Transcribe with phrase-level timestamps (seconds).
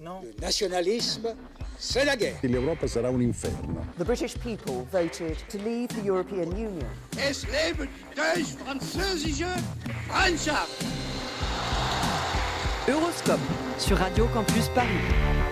[0.00, 1.34] Le nationalisme,
[1.78, 2.36] c'est la guerre.
[2.42, 3.84] L'Europa sarà un inferno.
[3.98, 6.86] The British people voted to leave the European Union.
[7.18, 9.48] Es lebe die französische
[10.08, 10.84] Freundschaft!
[12.88, 13.40] Euroscope
[13.78, 15.51] sur Radio Campus Paris.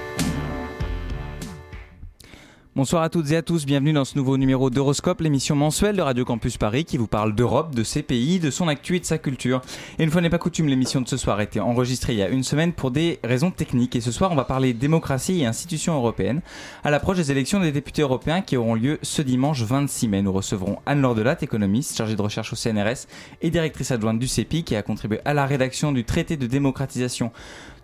[2.81, 6.01] Bonsoir à toutes et à tous, bienvenue dans ce nouveau numéro d'Horoscope, l'émission mensuelle de
[6.01, 9.05] Radio Campus Paris qui vous parle d'Europe, de ses pays, de son actu et de
[9.05, 9.61] sa culture.
[9.99, 12.23] Et une fois n'est pas coutume, l'émission de ce soir a été enregistrée il y
[12.23, 13.97] a une semaine pour des raisons techniques.
[13.97, 16.41] Et ce soir, on va parler démocratie et institutions européennes
[16.83, 20.23] à l'approche des élections des députés européens qui auront lieu ce dimanche 26 mai.
[20.23, 23.09] Nous recevrons Anne-Laure Delatte, économiste, chargée de recherche au CNRS
[23.43, 27.31] et directrice adjointe du CEPI qui a contribué à la rédaction du traité de démocratisation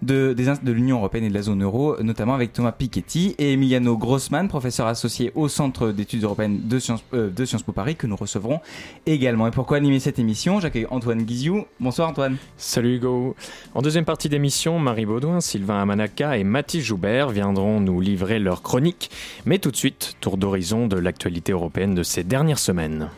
[0.03, 3.53] de, des de l'Union européenne et de la zone euro, notamment avec Thomas Piketty et
[3.53, 7.97] Emiliano Grossman, professeur associé au Centre d'études européennes de Sciences, euh, de Sciences Po Paris,
[7.97, 8.61] que nous recevrons
[9.07, 9.47] également.
[9.47, 11.65] Et pourquoi animer cette émission J'accueille Antoine Guiziou.
[11.81, 12.37] Bonsoir Antoine.
[12.57, 13.35] Salut Hugo.
[13.75, 18.63] En deuxième partie d'émission, Marie Baudouin, Sylvain Amanaka et Mathis Joubert viendront nous livrer leur
[18.63, 19.11] chronique.
[19.45, 23.11] Mais tout de suite, tour d'horizon de l'actualité européenne de ces dernières semaines.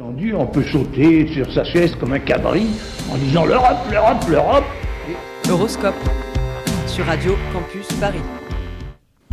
[0.00, 2.66] On peut sauter sur sa chaise comme un cabri
[3.10, 4.64] en disant l'Europe, l'Europe, l'Europe.
[5.52, 5.94] Euroscope
[6.86, 8.41] sur Radio Campus Paris.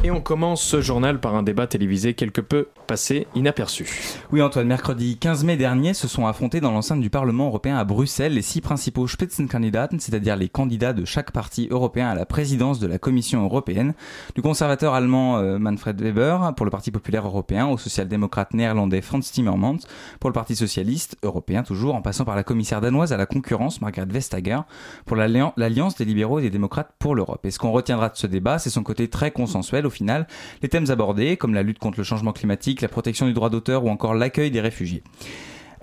[0.01, 3.85] Et on commence ce journal par un débat télévisé quelque peu passé inaperçu.
[4.31, 7.83] Oui Antoine, mercredi 15 mai dernier se sont affrontés dans l'enceinte du Parlement européen à
[7.83, 12.79] Bruxelles les six principaux Spitzenkandidaten, c'est-à-dire les candidats de chaque parti européen à la présidence
[12.79, 13.93] de la Commission européenne,
[14.35, 19.29] du conservateur allemand euh, Manfred Weber pour le Parti populaire européen, au social-démocrate néerlandais Franz
[19.33, 19.79] Timmermans
[20.21, 23.81] pour le Parti socialiste européen toujours, en passant par la commissaire danoise à la concurrence
[23.81, 24.59] Margrethe Vestager
[25.05, 27.45] pour l'Allian- l'Alliance des libéraux et des démocrates pour l'Europe.
[27.45, 30.27] Et ce qu'on retiendra de ce débat, c'est son côté très consensuel au final,
[30.61, 33.83] les thèmes abordés comme la lutte contre le changement climatique, la protection du droit d'auteur
[33.83, 35.03] ou encore l'accueil des réfugiés.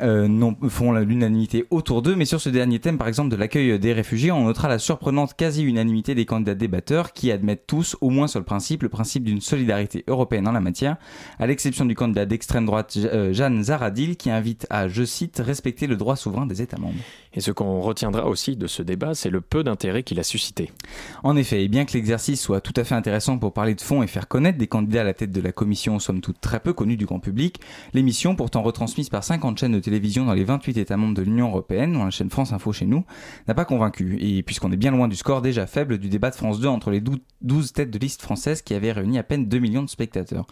[0.03, 3.79] Euh, non, font l'unanimité autour d'eux, mais sur ce dernier thème, par exemple de l'accueil
[3.79, 8.27] des réfugiés, on notera la surprenante quasi-unanimité des candidats débatteurs qui admettent tous, au moins
[8.27, 10.97] sur le principe, le principe d'une solidarité européenne en la matière,
[11.39, 15.87] à l'exception du candidat d'extrême droite euh, Jeanne Zaradil qui invite à, je cite, respecter
[15.87, 16.95] le droit souverain des États membres.
[17.35, 20.71] Et ce qu'on retiendra aussi de ce débat, c'est le peu d'intérêt qu'il a suscité.
[21.23, 24.03] En effet, et bien que l'exercice soit tout à fait intéressant pour parler de fond
[24.03, 26.73] et faire connaître des candidats à la tête de la commission, somme toute très peu
[26.73, 27.61] connus du grand public,
[27.93, 31.49] l'émission, pourtant retransmise par 50 chaînes de télévision dans les 28 États membres de l'Union
[31.49, 33.05] Européenne, dont la chaîne France Info chez nous,
[33.49, 34.19] n'a pas convaincu.
[34.21, 36.91] Et puisqu'on est bien loin du score déjà faible du débat de France 2 entre
[36.91, 39.89] les 12 12 têtes de liste françaises qui avaient réuni à peine 2 millions de
[39.89, 40.47] spectateurs.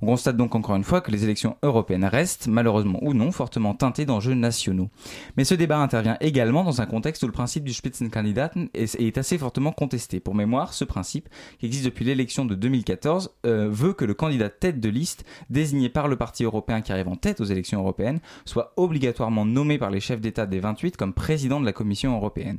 [0.00, 3.74] On constate donc encore une fois que les élections européennes restent, malheureusement ou non, fortement
[3.74, 4.88] teintées d'enjeux nationaux.
[5.36, 9.18] Mais ce débat intervient également dans un contexte où le principe du Spitzenkandidaten est, est
[9.18, 10.20] assez fortement contesté.
[10.20, 11.28] Pour mémoire, ce principe,
[11.58, 15.88] qui existe depuis l'élection de 2014, euh, veut que le candidat tête de liste, désigné
[15.88, 19.90] par le parti européen qui arrive en tête aux élections européennes, soit obligatoirement nommé par
[19.90, 22.58] les chefs d'État des 28 comme président de la Commission européenne.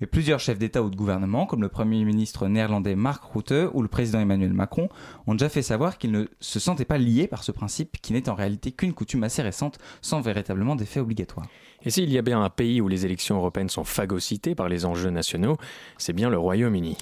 [0.00, 3.82] Mais plusieurs chefs d'État ou de gouvernement, comme le Premier ministre néerlandais Mark Rutte ou
[3.82, 4.88] le président Emmanuel Macron,
[5.26, 8.28] ont déjà fait savoir qu'ils ne se sentaient pas liés par ce principe qui n'est
[8.28, 11.46] en réalité qu'une coutume assez récente sans véritablement d'effet obligatoire.
[11.82, 14.84] Et s'il y a bien un pays où les élections européennes sont phagocytées par les
[14.84, 15.56] enjeux nationaux,
[15.98, 16.96] c'est bien le Royaume-Uni.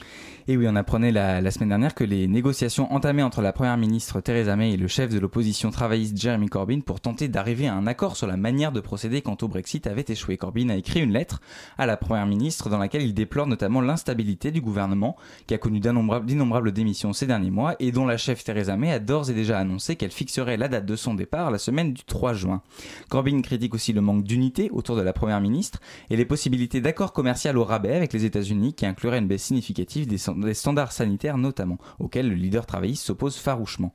[0.47, 4.21] Et oui, on apprenait la, semaine dernière que les négociations entamées entre la première ministre
[4.21, 7.87] Theresa May et le chef de l'opposition travailliste Jeremy Corbyn pour tenter d'arriver à un
[7.87, 10.37] accord sur la manière de procéder quant au Brexit avaient échoué.
[10.37, 11.41] Corbyn a écrit une lettre
[11.79, 15.17] à la première ministre dans laquelle il déplore notamment l'instabilité du gouvernement
[15.47, 18.93] qui a connu d'innombrables d'innombrables démissions ces derniers mois et dont la chef Theresa May
[18.93, 22.05] a d'ores et déjà annoncé qu'elle fixerait la date de son départ la semaine du
[22.05, 22.61] 3 juin.
[23.09, 25.81] Corbyn critique aussi le manque d'unité autour de la première ministre
[26.11, 30.07] et les possibilités d'accord commercial au rabais avec les États-Unis qui inclurait une baisse significative
[30.07, 33.93] des, des standards sanitaires notamment, auxquels le leader travailliste s'oppose farouchement.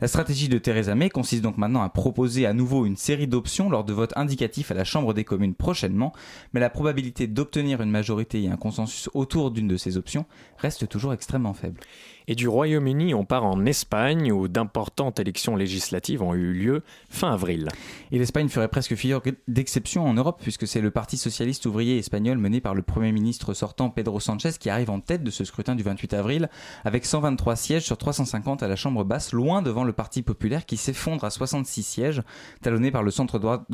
[0.00, 3.70] La stratégie de Theresa May consiste donc maintenant à proposer à nouveau une série d'options
[3.70, 6.12] lors de votes indicatifs à la Chambre des communes prochainement,
[6.52, 10.26] mais la probabilité d'obtenir une majorité et un consensus autour d'une de ces options
[10.58, 11.80] reste toujours extrêmement faible.
[12.28, 17.32] Et du Royaume-Uni, on part en Espagne où d'importantes élections législatives ont eu lieu fin
[17.32, 17.68] avril.
[18.10, 22.38] Et l'Espagne ferait presque figure d'exception en Europe puisque c'est le Parti socialiste ouvrier espagnol
[22.38, 25.74] mené par le Premier ministre sortant Pedro Sanchez qui arrive en tête de ce scrutin
[25.74, 26.48] du 28 avril
[26.84, 30.76] avec 123 sièges sur 350 à la Chambre basse, loin devant le Parti populaire qui
[30.76, 32.22] s'effondre à 66 sièges,
[32.62, 33.64] talonné par le centre droit,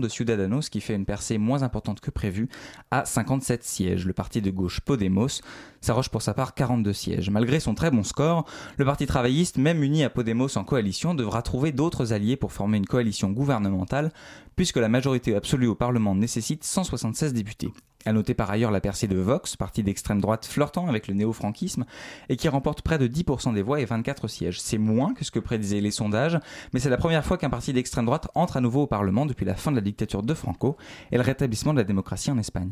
[0.00, 2.48] de Ciudadanos qui fait une percée moins importante que prévu
[2.90, 4.06] à 57 sièges.
[4.06, 5.40] Le parti de gauche Podemos
[5.80, 7.30] s'arroge pour sa part 42 sièges.
[7.60, 8.44] Son très bon score,
[8.76, 12.78] le Parti travailliste, même uni à Podemos en coalition, devra trouver d'autres alliés pour former
[12.78, 14.12] une coalition gouvernementale,
[14.56, 17.72] puisque la majorité absolue au Parlement nécessite 176 députés.
[18.06, 21.84] À noter par ailleurs la percée de Vox, parti d'extrême droite flirtant avec le néo-franquisme,
[22.28, 24.60] et qui remporte près de 10% des voix et 24 sièges.
[24.60, 26.38] C'est moins que ce que prédisaient les sondages,
[26.72, 29.46] mais c'est la première fois qu'un parti d'extrême droite entre à nouveau au Parlement depuis
[29.46, 30.76] la fin de la dictature de Franco
[31.12, 32.70] et le rétablissement de la démocratie en Espagne.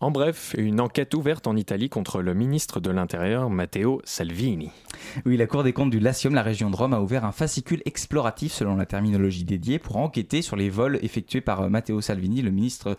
[0.00, 4.70] En bref, une enquête ouverte en Italie contre le ministre de l'Intérieur, Matteo Salvini.
[5.24, 7.82] Oui, la Cour des comptes du Latium, la région de Rome, a ouvert un fascicule
[7.84, 12.50] exploratif selon la terminologie dédiée pour enquêter sur les vols effectués par Matteo Salvini, le
[12.50, 12.96] ministre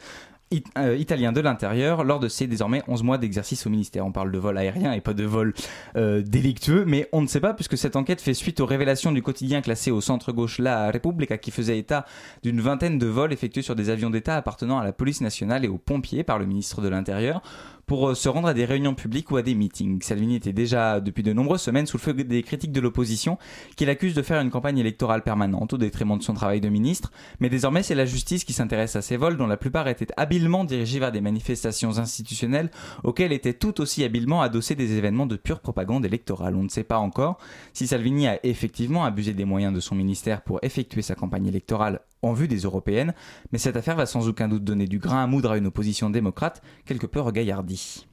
[0.77, 4.05] euh, italien de l'intérieur lors de ses désormais 11 mois d'exercice au ministère.
[4.05, 5.53] On parle de vol aérien et pas de vol
[5.95, 9.21] euh, délictueux, mais on ne sait pas puisque cette enquête fait suite aux révélations du
[9.21, 12.05] quotidien classé au centre-gauche La Repubblica qui faisait état
[12.43, 15.67] d'une vingtaine de vols effectués sur des avions d'État appartenant à la police nationale et
[15.67, 17.41] aux pompiers par le ministre de l'Intérieur
[17.85, 20.01] pour euh, se rendre à des réunions publiques ou à des meetings.
[20.01, 23.37] Salvini était déjà depuis de nombreuses semaines sous le feu des critiques de l'opposition
[23.75, 27.11] qui l'accuse de faire une campagne électorale permanente au détriment de son travail de ministre,
[27.39, 30.63] mais désormais c'est la justice qui s'intéresse à ces vols dont la plupart étaient habilement
[30.63, 32.71] dirigés vers des manifestations institutionnelles
[33.03, 36.55] auxquelles étaient tout aussi habilement adossés des événements de pure propagande électorale.
[36.55, 37.37] On ne sait pas encore
[37.73, 42.01] si Salvini a effectivement abusé des moyens de son ministère pour effectuer sa campagne électorale
[42.25, 43.13] en vue des européennes,
[43.51, 46.09] mais cette affaire va sans aucun doute donner du grain à moudre à une opposition
[46.09, 48.07] démocrate quelque peu regaillardie.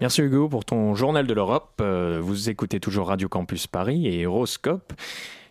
[0.00, 1.78] Merci Hugo pour ton journal de l'Europe.
[1.80, 4.92] Euh, vous écoutez toujours Radio Campus Paris et Euroscope.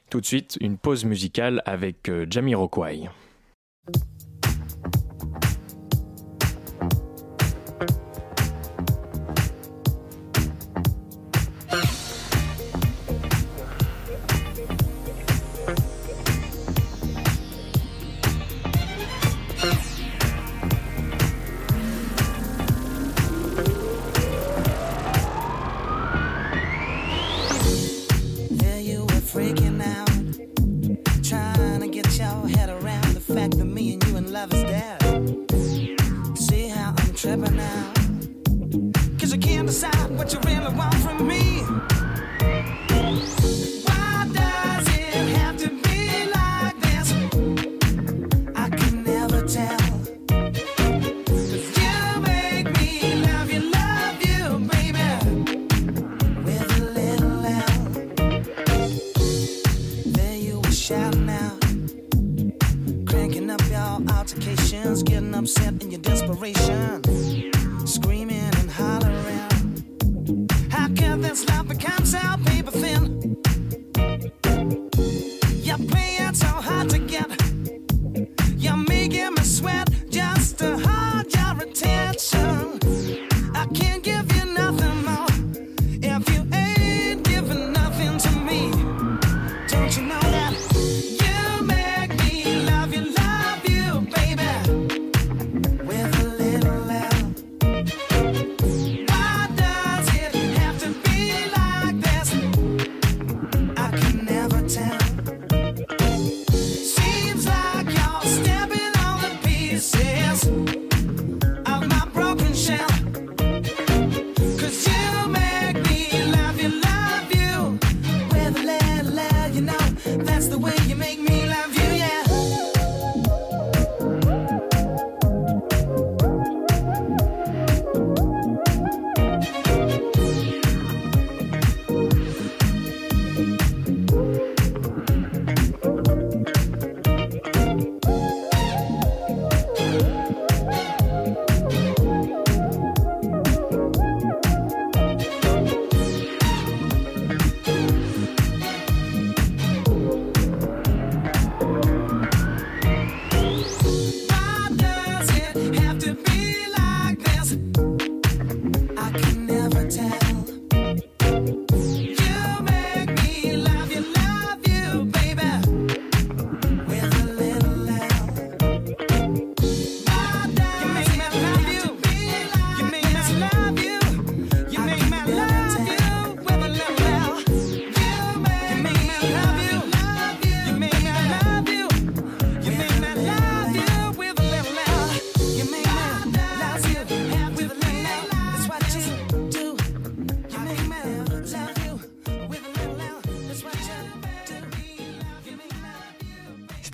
[0.09, 3.09] Tout de suite, une pause musicale avec euh, Jamiroquai.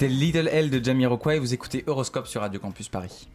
[0.02, 1.38] C'était Little L de Jamiroquai.
[1.38, 3.28] Vous écoutez Euroscope sur Radio Campus Paris.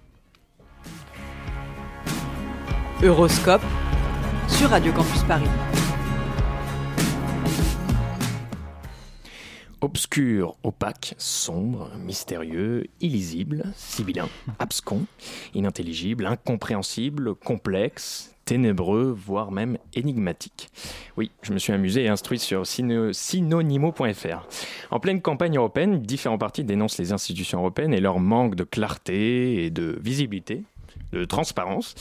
[3.05, 3.63] Euroscope
[4.49, 5.47] sur Radio Campus Paris.
[9.81, 15.07] obscur, opaque, sombre, mystérieux, illisible, sibyllin, abscon,
[15.55, 20.71] inintelligible, incompréhensible, complexe, ténébreux, voire même énigmatique.
[21.19, 24.49] Oui, je me suis amusé et instruit sur synonymo.fr.
[24.91, 29.65] En pleine campagne européenne, différents partis dénoncent les institutions européennes et leur manque de clarté
[29.65, 30.63] et de visibilité,
[31.13, 31.95] de transparence,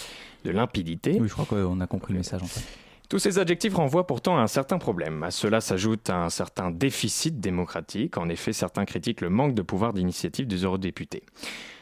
[0.45, 1.17] de limpidité.
[1.19, 2.63] Oui, je crois qu'on a compris le message en fait.
[3.09, 5.21] Tous ces adjectifs renvoient pourtant à un certain problème.
[5.23, 8.17] À cela s'ajoute un certain déficit démocratique.
[8.17, 11.21] En effet, certains critiquent le manque de pouvoir d'initiative des eurodéputés.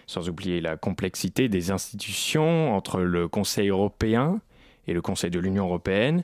[0.06, 4.42] Sans oublier la complexité des institutions entre le Conseil européen,
[4.88, 6.24] et le Conseil de l'Union européenne,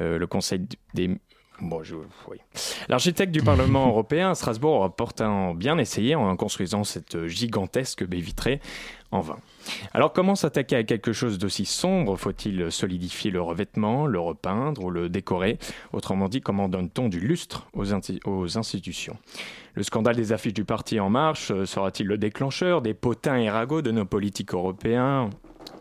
[0.00, 1.18] euh, le Conseil des
[1.60, 1.82] Bon,
[2.28, 2.38] oui.
[2.88, 8.20] L'architecte du Parlement européen à Strasbourg a pourtant bien essayé en construisant cette gigantesque baie
[8.20, 8.60] vitrée
[9.10, 9.38] en vain.
[9.92, 12.16] Alors comment s'attaquer à quelque chose d'aussi sombre?
[12.16, 15.58] Faut-il solidifier le revêtement, le repeindre ou le décorer?
[15.92, 19.16] Autrement dit, comment donne-t-on du lustre aux, aux, institutions?
[19.74, 23.50] Le scandale des affiches du parti En Marche euh, sera-t-il le déclencheur des potins et
[23.50, 25.30] ragots de nos politiques européens?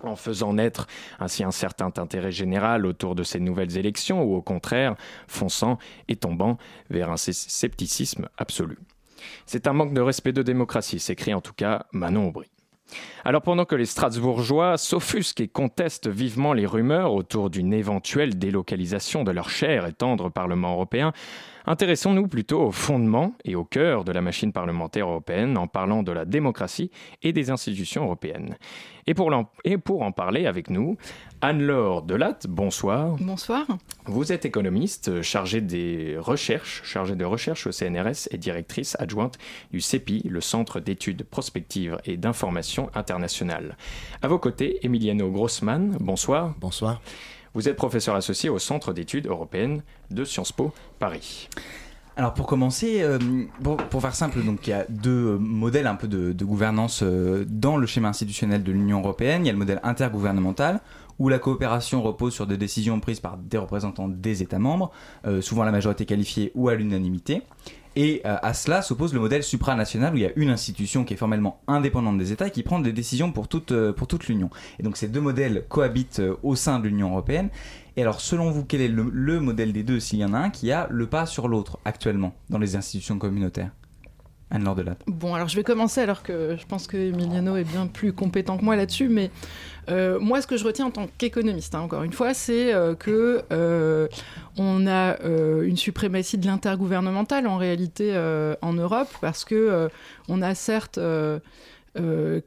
[0.04, 0.88] En faisant naître
[1.20, 4.96] ainsi un certain intérêt général autour de ces nouvelles élections ou au contraire
[5.28, 6.58] fonçant et tombant
[6.90, 8.78] vers un scepticisme absolu.
[9.46, 12.50] C'est un manque de respect de démocratie, s'écrit en tout cas Manon Aubry.
[13.26, 19.26] Alors pendant que les Strasbourgeois s'offusquent et contestent vivement les rumeurs autour d'une éventuelle délocalisation
[19.26, 21.12] de leur cher et tendre Parlement européen,
[21.70, 26.14] Intéressons-nous plutôt au fondement et au cœur de la machine parlementaire européenne en parlant de
[26.14, 26.92] la démocratie
[27.24, 28.56] et des institutions européennes.
[29.06, 29.30] Et pour,
[29.66, 30.96] et pour en parler avec nous,
[31.42, 33.18] Anne-Laure Delatte, bonsoir.
[33.20, 33.66] Bonsoir.
[34.06, 39.38] Vous êtes économiste chargée des recherches, chargée de recherche au CNRS et directrice adjointe
[39.72, 43.76] du CEPI, le Centre d'études prospectives et d'information internationale.
[44.22, 46.56] À vos côtés, Emiliano Grossman, bonsoir.
[46.62, 47.02] Bonsoir.
[47.58, 51.50] Vous êtes professeur associé au Centre d'études européennes de Sciences Po Paris.
[52.16, 53.18] Alors pour commencer, euh,
[53.64, 57.46] pour, faire simple, donc il y a deux euh, modèles un peu de, gouvernance euh,
[57.50, 59.44] dans le schéma institutionnel de l'Union européenne.
[59.44, 60.82] Il y a le modèle intergouvernemental
[61.18, 64.92] où la coopération repose sur des décisions prises par des représentants des États membres,
[65.42, 67.42] souvent à la majorité qualifiée ou à l'unanimité.
[68.00, 71.16] Et euh, à cela s'oppose le modèle supranational où il y a une institution qui
[71.16, 73.92] est formellement indépendante des États et qui prend des décisions pour toute, euh,
[74.30, 74.52] l'Union.
[74.78, 77.50] Et donc ces deux modèles cohabitent euh, au sein de l'Union européenne.
[77.96, 80.52] Et alors selon vous, quel est le modèle des deux s'il y en a un
[80.52, 83.72] qui a le pas sur l'autre actuellement dans les institutions communautaires?
[84.50, 84.78] Anne-Laure.
[85.08, 88.58] Bon, alors je vais commencer alors que je pense que Emiliano est bien plus compétent
[88.58, 89.30] que moi là-dessus, mais
[89.90, 92.94] euh, moi, ce que je retiens en tant qu'économiste, hein, encore une fois, c'est euh,
[92.96, 94.08] que euh,
[94.58, 98.18] on a une suprématie de l'intergouvernemental en réalité
[98.62, 99.90] en Europe, parce que
[100.28, 101.00] on a certes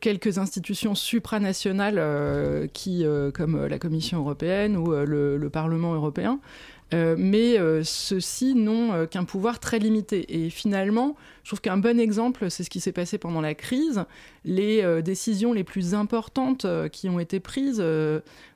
[0.01, 6.41] quelques institutions supranationales qui, comme la Commission européenne ou le, Parlement européen,
[6.93, 10.45] euh, mais euh, ceux-ci n'ont euh, qu'un pouvoir très limité.
[10.45, 14.05] Et finalement, je trouve qu'un bon exemple, c'est ce qui s'est passé pendant la crise.
[14.45, 17.83] Les décisions les plus importantes qui ont été prises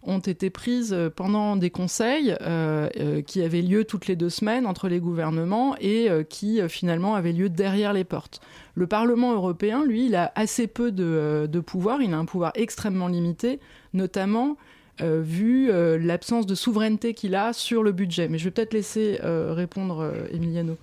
[0.03, 2.35] ont été prises pendant des conseils
[3.27, 7.49] qui avaient lieu toutes les deux semaines entre les gouvernements et qui finalement avaient lieu
[7.49, 8.41] derrière les portes.
[8.75, 12.53] Le Parlement européen, lui, il a assez peu de, de pouvoir, il a un pouvoir
[12.55, 13.61] extrêmement limité,
[13.93, 14.57] notamment
[15.01, 18.29] euh, vu euh, l'absence de souveraineté qu'il a sur le budget.
[18.29, 20.77] Mais je vais peut-être laisser euh, répondre Emiliano.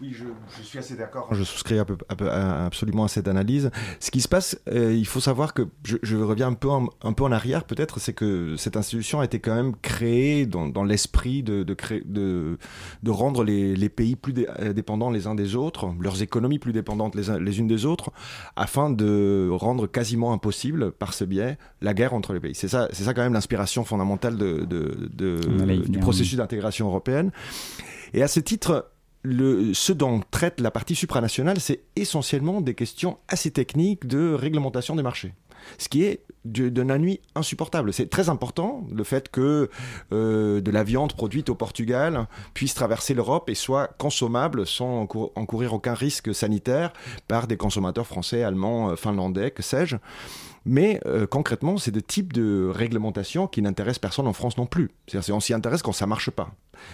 [0.00, 1.28] Oui, je, suis assez d'accord.
[1.32, 3.70] Je souscris absolument à cette analyse.
[3.98, 7.24] Ce qui se passe, il faut savoir que je, reviens un peu en, un peu
[7.24, 11.62] en arrière, peut-être, c'est que cette institution a été quand même créée dans, l'esprit de,
[11.64, 11.76] de,
[12.06, 12.58] de,
[13.02, 14.32] de, rendre les, les, pays plus
[14.74, 18.10] dépendants les uns des autres, leurs économies plus dépendantes les, les unes des autres,
[18.56, 22.54] afin de rendre quasiment impossible, par ce biais, la guerre entre les pays.
[22.54, 24.64] C'est ça, c'est ça quand même l'inspiration fondamentale de,
[25.14, 27.30] du processus d'intégration européenne.
[28.12, 28.90] Et à ce titre,
[29.24, 35.02] ce dont traite la partie supranationale, c'est essentiellement des questions assez techniques de réglementation des
[35.02, 35.34] marchés.
[35.78, 37.92] Ce qui est d'un nuit insupportable.
[37.92, 39.68] C'est très important le fait que
[40.10, 45.74] euh, de la viande produite au Portugal puisse traverser l'Europe et soit consommable sans encourir
[45.74, 46.94] aucun risque sanitaire
[47.28, 49.96] par des consommateurs français, allemands, finlandais, que sais-je.
[50.64, 54.90] Mais euh, concrètement, c'est des types de réglementations qui n'intéressent personne en France non plus.
[55.06, 56.50] C'est-à-dire on s'y intéresse quand ça marche pas.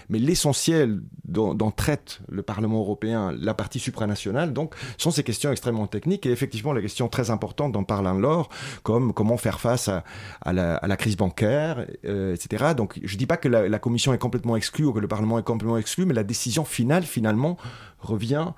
[0.09, 5.87] Mais l'essentiel dont, traite le Parlement européen, la partie supranationale, donc, sont ces questions extrêmement
[5.87, 8.49] techniques et effectivement la question très importante dont parle Anne-Laure,
[8.83, 12.75] comme comment faire face à, la, crise bancaire, euh, etc.
[12.77, 15.39] Donc je ne dis pas que la Commission est complètement exclue ou que le Parlement
[15.39, 17.57] est complètement exclu, mais la décision finale, finalement,
[18.01, 18.49] revient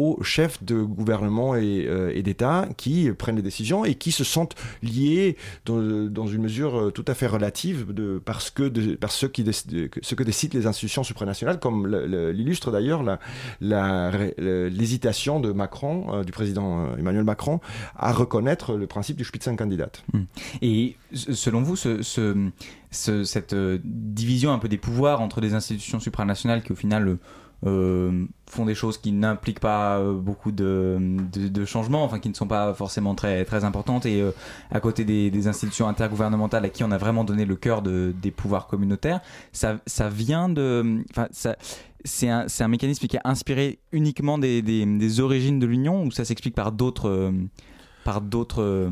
[0.00, 4.54] aux chefs de gouvernement et, et d'État qui prennent les décisions et qui se sentent
[4.82, 7.86] liés dans, une mesure tout à fait relative
[8.24, 11.86] parce que par ce, qui, ce que décident les institutions supranationales, comme
[12.32, 13.02] l'illustre d'ailleurs
[13.60, 17.60] l'hésitation de Macron, du président Emmanuel Macron,
[17.96, 19.90] à reconnaître le principe du Spitzenkandidat.
[20.12, 20.24] Hmm.
[20.62, 26.62] Et selon vous, ce, ce, cette division un peu des pouvoirs entre des institutions supranationales
[26.62, 27.18] qui au final
[27.66, 30.98] euh, font des choses qui n'impliquent pas euh, beaucoup de,
[31.66, 34.32] changements, enfin qui ne sont pas forcément très, très importantes, et euh,
[34.70, 38.30] à côté des, institutions intergouvernementales à qui on a vraiment donné le cœur de, des
[38.30, 39.20] pouvoirs communautaires,
[39.52, 41.02] ça, ça vient de...
[41.10, 41.56] Enfin, ça,
[42.04, 46.10] c'est un, un, mécanisme qui est inspiré uniquement des, des, des origines de l'Union, ou
[46.10, 47.32] ça s'explique par d'autres
[48.04, 48.90] par d'autres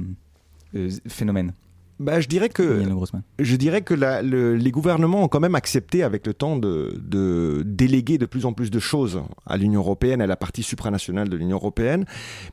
[1.09, 1.55] phénomènes?
[2.00, 2.83] Bah, je dirais que,
[3.38, 7.62] je dirais que la, les gouvernements ont quand même accepté avec le temps de, de,
[7.64, 11.37] déléguer de plus en plus de choses à l'Union européenne, à la partie supranationale de
[11.37, 12.05] l'Union européenne,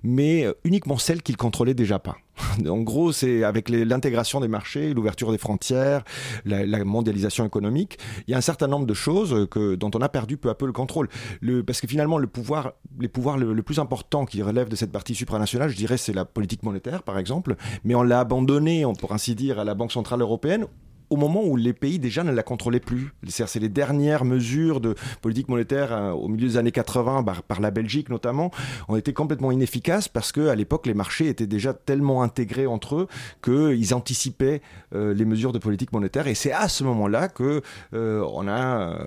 [0.04, 2.18] mais uniquement celles qu'ils contrôlaient déjà pas.
[2.68, 6.04] En gros, c'est avec l'intégration des marchés, l'ouverture des frontières,
[6.46, 10.10] la, mondialisation économique, il y a un certain nombre de choses que, dont on a
[10.10, 11.10] perdu peu à peu le contrôle.
[11.42, 14.92] Le, parce que finalement, le pouvoir, les pouvoirs le, plus important qui relève de cette
[14.92, 18.94] partie supranationale, je dirais, c'est la politique monétaire, par exemple, mais on l'a abandonné, on
[18.94, 20.68] pourrait ainsi dire, à la Banque centrale européenne
[21.10, 23.14] au moment où les pays déjà ne la contrôlaient plus.
[23.28, 27.72] C'est les dernières mesures de politique monétaire euh, au milieu des années 80 par, la
[27.72, 28.52] Belgique notamment
[28.88, 32.96] ont été complètement inefficaces parce que à l'époque les marchés étaient déjà tellement intégrés entre
[32.96, 33.08] eux
[33.42, 34.62] qu'ils anticipaient
[34.94, 37.62] euh, les mesures de politique monétaire et c'est à ce moment-là que
[37.94, 38.98] euh, on a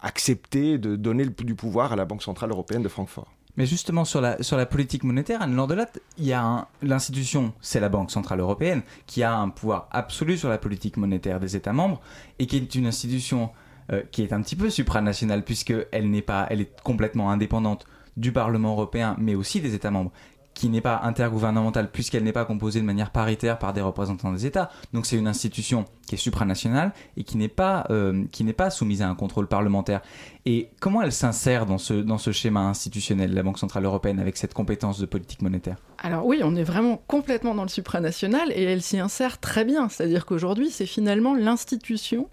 [0.00, 3.37] accepté de donner du pouvoir à la Banque centrale européenne de Francfort.
[3.58, 7.80] Mais justement, sur la, sur la politique monétaire, Anne Lordelatte, il y a l'institution, c'est
[7.80, 11.72] la Banque Centrale Européenne, qui a un pouvoir absolu sur la politique monétaire des États
[11.72, 12.00] membres,
[12.38, 13.50] et qui est une institution
[13.90, 17.84] euh, qui est un petit peu supranationale, puisqu'elle n'est pas, elle est complètement indépendante
[18.16, 20.12] du Parlement européen, mais aussi des États membres
[20.58, 24.44] qui n'est pas intergouvernementale puisqu'elle n'est pas composée de manière paritaire par des représentants des
[24.44, 24.70] États.
[24.92, 28.68] Donc c'est une institution qui est supranationale et qui n'est pas, euh, qui n'est pas
[28.68, 30.00] soumise à un contrôle parlementaire.
[30.46, 34.36] Et comment elle s'insère dans ce, dans ce schéma institutionnel, la Banque Centrale Européenne, avec
[34.36, 35.76] cette compétence de politique monétaire?
[35.98, 39.88] Alors oui, on est vraiment complètement dans le supranational et elle s'y insère très bien.
[39.88, 42.28] C'est-à-dire qu'aujourd'hui, c'est finalement l'institution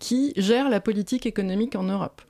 [0.00, 2.22] qui gère la politique économique en Europe.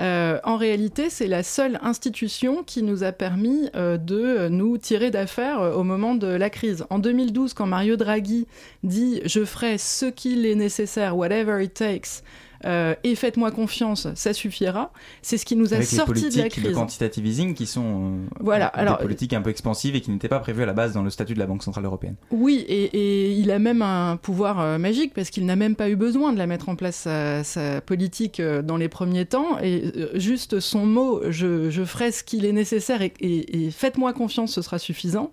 [0.00, 5.10] Euh, en réalité, c'est la seule institution qui nous a permis euh, de nous tirer
[5.10, 6.84] d'affaire euh, au moment de la crise.
[6.90, 8.46] En 2012, quand Mario Draghi
[8.82, 12.22] dit je ferai ce qu'il est nécessaire, whatever it takes,
[12.64, 14.92] euh, et faites-moi confiance, ça suffira.
[15.22, 16.64] C'est ce qui nous a sorti de la crise.
[16.64, 20.10] Le quantitative easing qui sont euh, voilà, alors, des politiques un peu expansives et qui
[20.10, 22.16] n'étaient pas prévues à la base dans le statut de la Banque Centrale Européenne.
[22.30, 25.96] Oui, et, il a même un pouvoir euh, magique parce qu'il n'a même pas eu
[25.96, 27.06] besoin de la mettre en place
[27.42, 29.58] sa, politique dans les premiers temps.
[29.62, 34.78] Et juste son mot, je, ferai ce qu'il est nécessaire et faites-moi confiance, ce sera
[34.78, 35.30] suffisant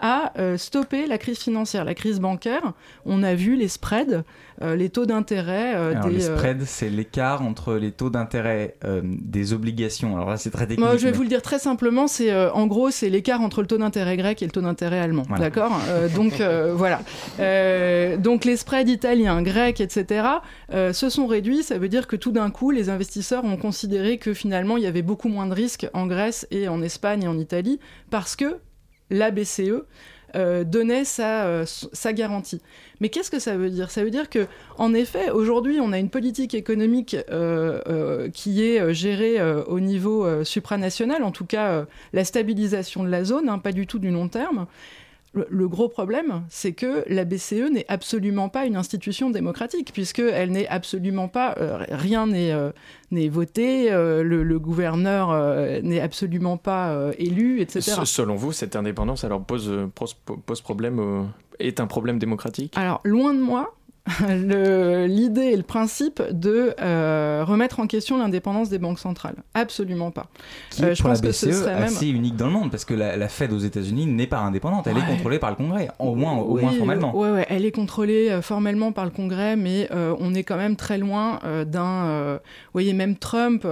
[0.00, 2.72] à stopper la crise financière, la crise bancaire.
[3.06, 4.24] On a vu les spreads,
[4.76, 5.74] les taux d'intérêt.
[5.74, 10.16] Euh, des, les spreads, c'est l'écart entre les taux d'intérêt des obligations.
[10.16, 10.80] Alors là, c'est très technique.
[10.80, 12.06] Moi, je vais vous le dire très simplement.
[12.06, 15.24] C'est en gros, c'est l'écart entre le taux d'intérêt grec et le taux d'intérêt allemand.
[15.38, 15.78] D'accord?
[16.14, 16.42] donc
[16.74, 17.00] voilà.
[18.18, 20.26] donc les spreads italiens, grecs, etc.
[20.70, 21.62] se sont réduits.
[21.62, 24.86] Ça veut dire que tout d'un coup, les investisseurs ont considéré que finalement, il y
[24.86, 27.78] avait beaucoup moins de risques en Grèce et en Espagne et en Italie
[28.10, 28.58] parce que
[29.10, 29.84] la BCE
[30.34, 32.60] euh, donnait euh, sa, garantie.
[33.00, 33.90] Mais qu'est-ce que ça veut dire?
[33.90, 34.46] Ça veut dire que,
[34.78, 41.22] en effet, aujourd'hui, on a une politique économique euh, qui est gérée au niveau supranational,
[41.22, 44.66] en tout cas la stabilisation de la zone, hein, pas du tout du long terme.
[45.34, 50.68] Le, gros problème, c'est que la BCE n'est absolument pas une institution démocratique, puisqu'elle n'est
[50.68, 51.54] absolument pas.
[51.58, 52.70] Euh, rien n'est euh,
[53.30, 58.02] voté, euh, le, gouverneur n'est absolument pas élu, etc.
[58.04, 62.74] Selon vous, cette indépendance alors pose, pose, pose problème, est un problème démocratique?
[62.76, 63.74] Alors, loin de moi,
[64.28, 69.36] l'idée et le principe de euh, remettre en question l'indépendance des banques centrales.
[69.54, 70.26] Absolument pas.
[70.70, 72.94] Qui euh, je pense que ce e serait assez unique dans le monde parce que
[72.94, 76.34] la, Fed aux États-Unis n'est pas indépendante, elle est contrôlée par le Congrès, au moins,
[76.34, 77.16] au moins formellement.
[77.16, 80.76] Ouais, ouais, elle est contrôlée euh, formellement par le Congrès, mais on est quand même
[80.76, 82.34] très loin d'un.
[82.34, 83.66] vous voyez, même Trump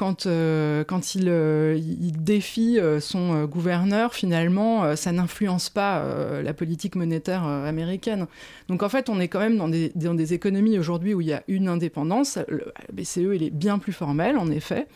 [0.00, 1.78] quand, euh, quand il, euh,
[2.18, 6.02] défie euh, son gouverneur, finalement, ça n'influence pas
[6.42, 8.26] la politique monétaire américaine.
[8.68, 11.26] Donc en fait, on est quand même dans des, dans des économies aujourd'hui où il
[11.26, 12.38] y a une indépendance.
[12.48, 14.86] Le, la BCE, il est bien plus formelle, en effet.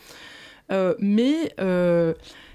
[0.70, 1.54] mais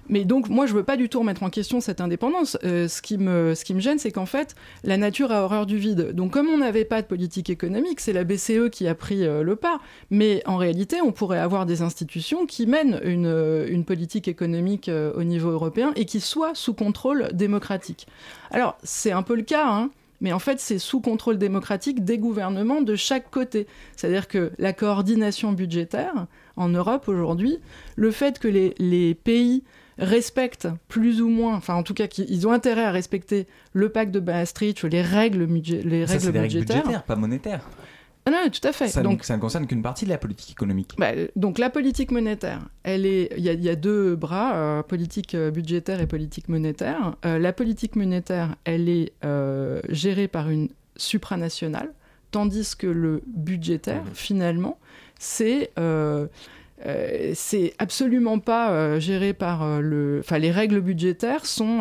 [0.10, 2.58] mais donc, moi, je veux pas du tout remettre en question cette indépendance.
[2.64, 5.68] Euh, ce, qui me, ce qui me gêne, c'est qu'en fait, la nature a horreur
[5.68, 6.14] du vide.
[6.14, 9.44] Donc, comme on n'avait pas de politique économique, c'est la BCE qui a pris euh,
[9.44, 9.80] le pas.
[10.10, 14.90] Mais en réalité, on pourrait avoir des institutions qui mènent une, euh, une politique économique
[15.16, 18.08] au niveau européen et qui soient sous contrôle démocratique.
[18.52, 19.92] Alors, c'est un peu le cas, hein,
[20.22, 23.68] mais en fait, c'est sous contrôle démocratique des gouvernements de chaque côté.
[23.96, 27.60] C'est-à-dire que la coordination budgétaire en Europe aujourd'hui,
[27.96, 29.64] le fait que les, les pays
[30.00, 34.12] respectent plus ou moins, enfin en tout cas qu'ils ont intérêt à respecter le pacte
[34.12, 36.42] de Maastricht, les règles, les ça, règles des budgétaires.
[36.42, 37.62] Règles budgétaires, pas monétaires.
[38.26, 38.90] Ah non, tout à fait.
[38.90, 40.94] Ça, donc, ça ne concerne qu'une partie de la politique économique.
[40.98, 45.36] Bah, donc la politique monétaire, elle est, il y, y, a deux bras, euh, politique
[45.36, 47.16] budgétaire et politique monétaire.
[47.26, 51.92] Euh, la politique monétaire, elle est euh, gérée par une supranationale,
[52.30, 54.14] tandis que le budgétaire, mmh.
[54.14, 54.78] finalement,
[55.18, 55.72] c'est
[56.86, 60.20] euh, c'est absolument pas euh, géré par euh, le.
[60.20, 61.80] Enfin, les règles budgétaires sont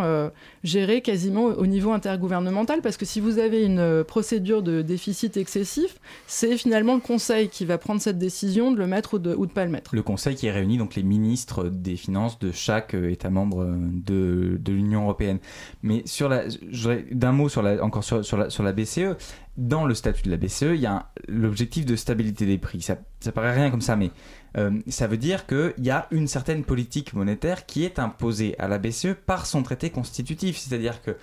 [0.65, 5.99] gérées quasiment au niveau intergouvernemental parce que si vous avez une procédure de déficit excessif,
[6.27, 9.47] c'est finalement le Conseil qui va prendre cette décision de le mettre ou de, ou
[9.47, 9.95] pas le mettre.
[9.95, 13.67] Le Conseil qui réunit donc les ministres des finances de chaque État membre
[14.05, 15.39] de, l'Union européenne.
[15.83, 16.45] Mais sur la,
[17.11, 19.17] d'un mot sur la, encore sur, sur la BCE,
[19.59, 22.81] dans le statut de la BCE, il y a l'objectif de stabilité des prix.
[22.81, 24.13] Ça, ça paraît rien comme ça, mais
[24.57, 28.69] euh, ça veut dire qu'il y a une certaine politique monétaire qui est imposée à
[28.69, 30.57] la BCE par son traité constitutif.
[30.59, 31.17] C'est-à-dire que,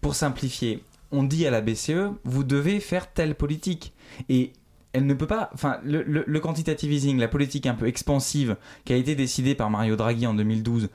[0.00, 3.94] pour simplifier, on dit à la BCE, vous devez faire telle politique.
[4.28, 4.52] Et
[4.92, 5.50] elle ne peut pas.
[5.54, 9.94] Enfin, le, quantitative easing, la politique un peu expansive qui a été décidée par Mario
[9.94, 10.88] Draghi en 2012,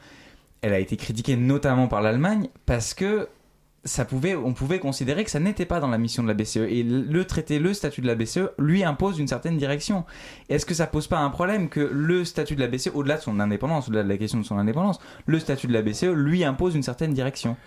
[0.61, 3.29] elle a été critiquée notamment par l'Allemagne parce que
[3.83, 6.57] ça pouvait, on pouvait considérer que ça n'était pas dans la mission de la BCE.
[6.57, 10.05] Et le traité, le statut de la BCE, lui impose une certaine direction.
[10.49, 13.21] Est-ce que ça pose pas un problème que le statut de la BCE, au-delà de
[13.21, 16.43] son indépendance, au-delà de la question de son indépendance, le statut de la BCE lui
[16.43, 17.57] impose une certaine direction?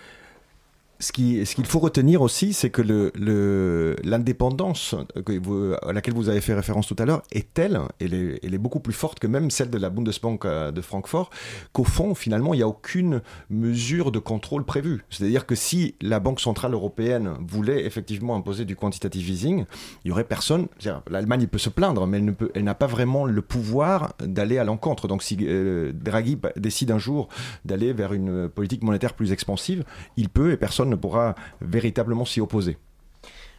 [1.04, 2.82] Ce qu'il faut retenir aussi, c'est que
[4.04, 8.54] l'indépendance à laquelle vous avez fait référence tout à l'heure est telle, elle est, elle
[8.54, 11.30] est, beaucoup plus forte que même celle de la Bundesbank de Francfort,
[11.72, 15.04] qu'au fond, finalement, il n'y a aucune mesure de contrôle prévue.
[15.10, 19.66] C'est-à-dire que si la Banque Centrale Européenne voulait effectivement imposer du quantitative easing,
[20.04, 20.68] il y aurait personne.
[21.10, 22.22] L'Allemagne peut se plaindre, mais
[22.54, 25.08] elle n'a pas vraiment le pouvoir d'aller à l'encontre.
[25.08, 27.28] Donc si euh, Draghi décide un jour
[27.64, 29.84] d'aller vers une politique monétaire plus expansive,
[30.16, 32.78] il peut et personne ne pourra véritablement s'y opposer.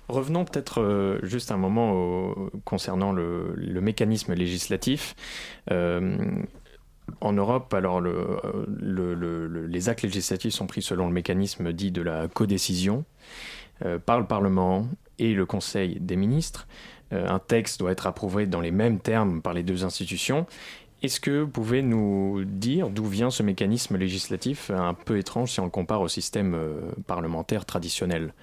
[0.07, 5.15] Revenons peut-être euh, juste un moment concernant le, mécanisme législatif.
[5.71, 6.17] Euh,
[7.21, 12.01] en Europe, alors le, le, les actes législatifs sont pris selon le mécanisme dit de
[12.01, 13.05] la codécision
[13.83, 14.87] euh, par le Parlement
[15.19, 16.67] et le Conseil des ministres.
[17.13, 20.45] Euh, un texte doit être approuvé dans les mêmes termes par les deux institutions
[21.05, 25.59] est-ce que vous pouvez nous dire d'où vient ce mécanisme législatif un peu étrange si
[25.59, 28.33] on le compare au système euh, parlementaire traditionnel?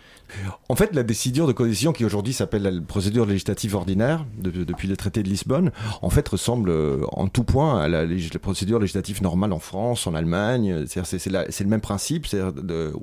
[0.68, 4.88] En fait, la décision de codécision qui aujourd'hui s'appelle la procédure législative ordinaire de, depuis
[4.88, 8.06] le traité de Lisbonne, en fait ressemble euh, en tout point à la,
[8.40, 10.84] procédure législative normale en France, en Allemagne.
[10.86, 12.26] C'est le même principe,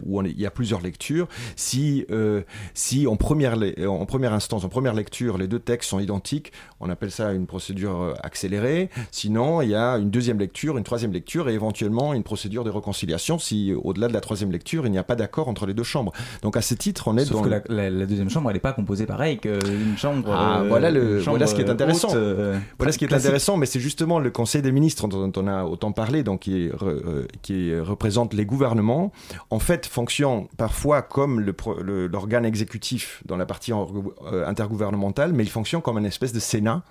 [0.04, 1.28] où il y a plusieurs lectures.
[1.56, 2.42] Si, euh,
[2.74, 6.90] si en, première, en première instance, en première lecture, les deux textes sont identiques, on
[6.90, 8.90] appelle ça une procédure euh, accélérée.
[9.12, 12.70] Sinon, il y a une deuxième lecture, une troisième lecture et éventuellement une procédure de
[12.70, 15.84] réconciliation si au-delà de la troisième lecture, il n'y a pas d'accord entre les deux
[15.84, 16.14] chambres.
[16.42, 18.60] Donc à ce titre, on est Sauf que la, la, la, deuxième chambre, elle n'est
[18.62, 20.30] pas composée pareil qu'une chambre.
[20.32, 22.10] Ah, euh, voilà, le, chambre voilà ce qui est intéressant.
[22.10, 23.28] Haute, euh, voilà ce qui est classique.
[23.28, 26.66] intéressant, mais c'est justement le Conseil des ministres dont on a autant parlé, donc qui,
[26.66, 29.12] est, euh, qui représente les gouvernements,
[29.50, 35.82] en fait fonctionne parfois comme l'organe exécutif dans la partie euh, intergouvernementale, mais il fonctionne
[35.82, 36.84] comme une espèce de Sénat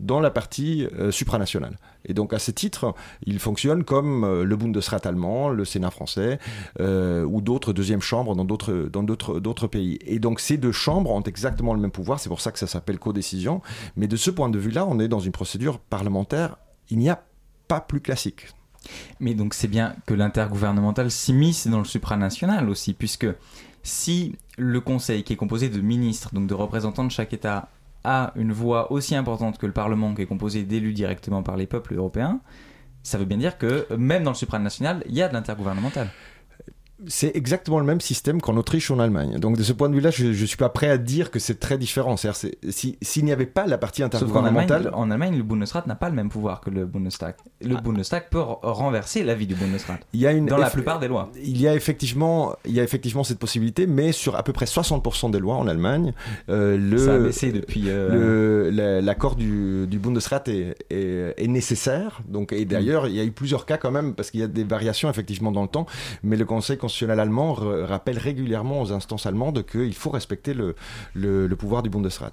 [0.00, 1.78] dans la partie euh, supranationale.
[2.04, 6.38] Et donc à ce titre, il fonctionne comme euh, le Bundesrat allemand, le Sénat français
[6.80, 9.98] euh, ou d'autres deuxièmes chambres dans d'autres dans d'autres d'autres pays.
[10.06, 12.66] Et donc ces deux chambres ont exactement le même pouvoir, c'est pour ça que ça
[12.66, 13.62] s'appelle codécision.
[13.96, 16.56] Mais de ce point de vue-là, on est dans une procédure parlementaire.
[16.90, 17.22] Il n'y a
[17.68, 18.48] pas plus classique.
[19.18, 23.26] Mais donc c'est bien que l'intergouvernemental s'immisce dans le supranational aussi, puisque
[23.82, 27.68] si le Conseil, qui est composé de ministres, donc de représentants de chaque État,
[28.06, 31.66] a une voix aussi importante que le Parlement, qui est composé d'élus directement par les
[31.66, 32.40] peuples européens,
[33.02, 36.08] ça veut bien dire que même dans le supranational, il y a de l'intergouvernemental.
[37.08, 39.38] C'est exactement le même système qu'en Autriche ou en Allemagne.
[39.38, 41.60] Donc de ce point de vue-là, je ne suis pas prêt à dire que c'est
[41.60, 42.16] très différent.
[42.16, 44.90] C'est-à-dire, s'il n'y avait pas la partie intergouvernementale...
[44.94, 47.34] En, en Allemagne, le Bundesrat n'a pas le même pouvoir que le Bundestag.
[47.60, 47.80] Le ah.
[47.82, 49.98] Bundestag peut renverser l'avis du Bundesrat.
[50.14, 51.30] Il y a une, dans la plupart des lois.
[51.36, 54.64] Il y, a effectivement, il y a effectivement cette possibilité, mais sur à peu près
[54.64, 56.14] 60% des lois en Allemagne,
[56.48, 57.84] euh, le, Ça a baissé depuis...
[57.86, 59.00] Euh...
[59.02, 62.20] L'accord du, du, Bundesrat est, est, est, nécessaire.
[62.26, 64.48] Donc, et d'ailleurs, il y a eu plusieurs cas quand même, parce qu'il y a
[64.48, 65.86] des variations effectivement dans le temps,
[66.22, 70.76] mais le Conseil constitutionnel allemand rappelle régulièrement aux instances allemandes qu'il faut respecter le,
[71.14, 72.32] le, pouvoir du Bundesrat.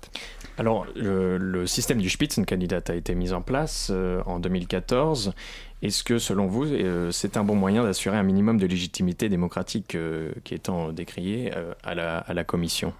[0.58, 5.34] Alors, le, système du Spitzenkandidat a été mis en place euh, en 2014.
[5.82, 9.96] Est-ce que, selon vous, euh, c'est un bon moyen d'assurer un minimum de légitimité démocratique
[9.96, 11.52] euh, qui étant décrié
[11.84, 12.94] à la, à la Commission?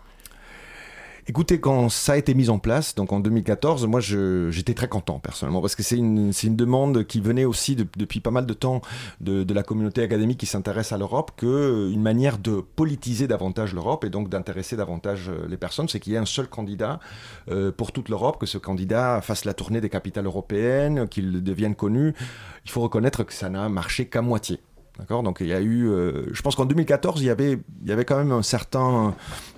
[1.26, 5.20] Écoutez, quand ça a été mis en place, donc en 2014, moi j'étais très content
[5.20, 8.82] personnellement parce que c'est une, une, demande qui venait aussi depuis pas mal de temps
[9.22, 14.04] de, de la communauté académique qui s'intéresse à l'Europe, qu'une manière de politiser davantage l'Europe
[14.04, 17.00] et donc d'intéresser davantage euh, les personnes, c'est qu'il y ait un seul candidat
[17.50, 21.76] euh, pour toute l'Europe, que ce candidat fasse la tournée des capitales européennes, qu'il devienne
[21.76, 22.14] connu.
[22.66, 24.60] Il faut reconnaître que ça n'a marché qu'à moitié.
[25.00, 25.24] D'accord?
[25.24, 27.92] Donc il y a eu, euh, je pense qu'en 2014, il y, avait, il y
[27.92, 29.16] avait quand même un certain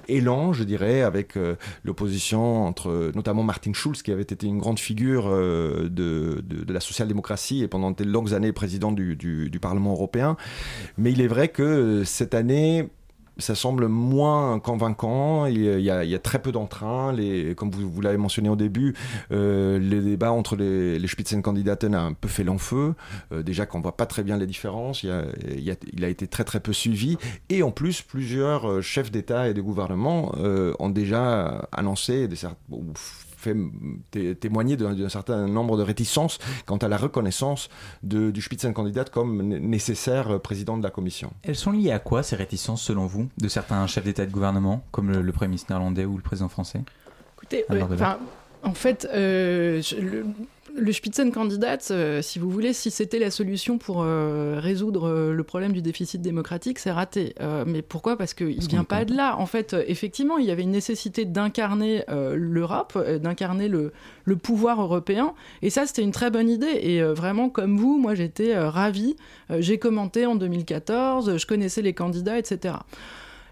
[0.08, 4.80] élan, je dirais, avec euh, l'opposition entre notamment Martin Schulz, qui avait été une grande
[4.80, 9.60] figure euh, de, de, la social-démocratie et pendant de longues années président du, du, du
[9.60, 10.38] Parlement européen.
[10.98, 12.89] Mais il est vrai que cette année,
[13.38, 15.45] ça semble moins convaincant.
[15.45, 17.15] Il y a, il y a très peu d'entrain.
[17.56, 18.95] Comme vous, l'avez mentionné au début,
[19.32, 22.93] euh, les débats entre les, les Spitzenkandidaten a un peu fait l'enfeu.
[23.32, 25.04] Euh, déjà qu'on voit pas très bien les différences.
[25.04, 27.17] Il, y a, il, a, été très très peu suivi.
[27.50, 32.36] Et en plus, plusieurs euh, chefs d'État et de gouvernement euh, ont déjà annoncé des,
[33.45, 37.69] fait témoigner d'un certain nombre de réticences quant à la reconnaissance
[38.03, 41.31] de, du Spitzenkandidat comme nécessaire président de la Commission.
[41.43, 44.31] Elles sont liées à quoi ces réticences selon vous de certains chefs d'État et de
[44.31, 46.81] gouvernement comme le, Premier ministre néerlandais ou le président français?
[47.38, 47.65] Écoutez,
[48.63, 50.25] en fait, euh, le,
[50.77, 55.43] le Spitzenkandidat, euh, si vous voulez, si c'était la solution pour euh, résoudre euh, le
[55.43, 57.33] problème du déficit démocratique, c'est raté.
[57.65, 58.17] mais pourquoi?
[58.17, 59.38] Parce qu'il ne vient pas de là.
[59.38, 63.93] En fait, effectivement, il y avait une nécessité d'incarner l'Europe, d'incarner le,
[64.25, 65.33] le, pouvoir européen.
[65.61, 66.79] Et ça, c'était une très bonne idée.
[66.81, 69.15] Et vraiment, comme vous, moi, j'étais ravie.
[69.59, 72.75] J'ai commenté en 2014, je connaissais les candidats, etc.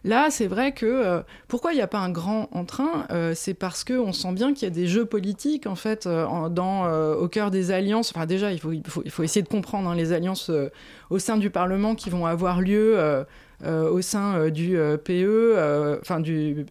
[0.05, 3.53] Là, c'est vrai que euh, pourquoi il n'y a pas un grand entrain euh, C'est
[3.53, 7.27] parce qu'on sent bien qu'il y a des jeux politiques en fait euh, dans, au
[7.29, 8.11] cœur des alliances.
[8.13, 10.51] Enfin, déjà, il faut, il faut, il faut essayer de comprendre hein, les alliances
[11.09, 13.25] au sein du Parlement qui vont avoir lieu.
[13.65, 16.65] au sein du PE, enfin du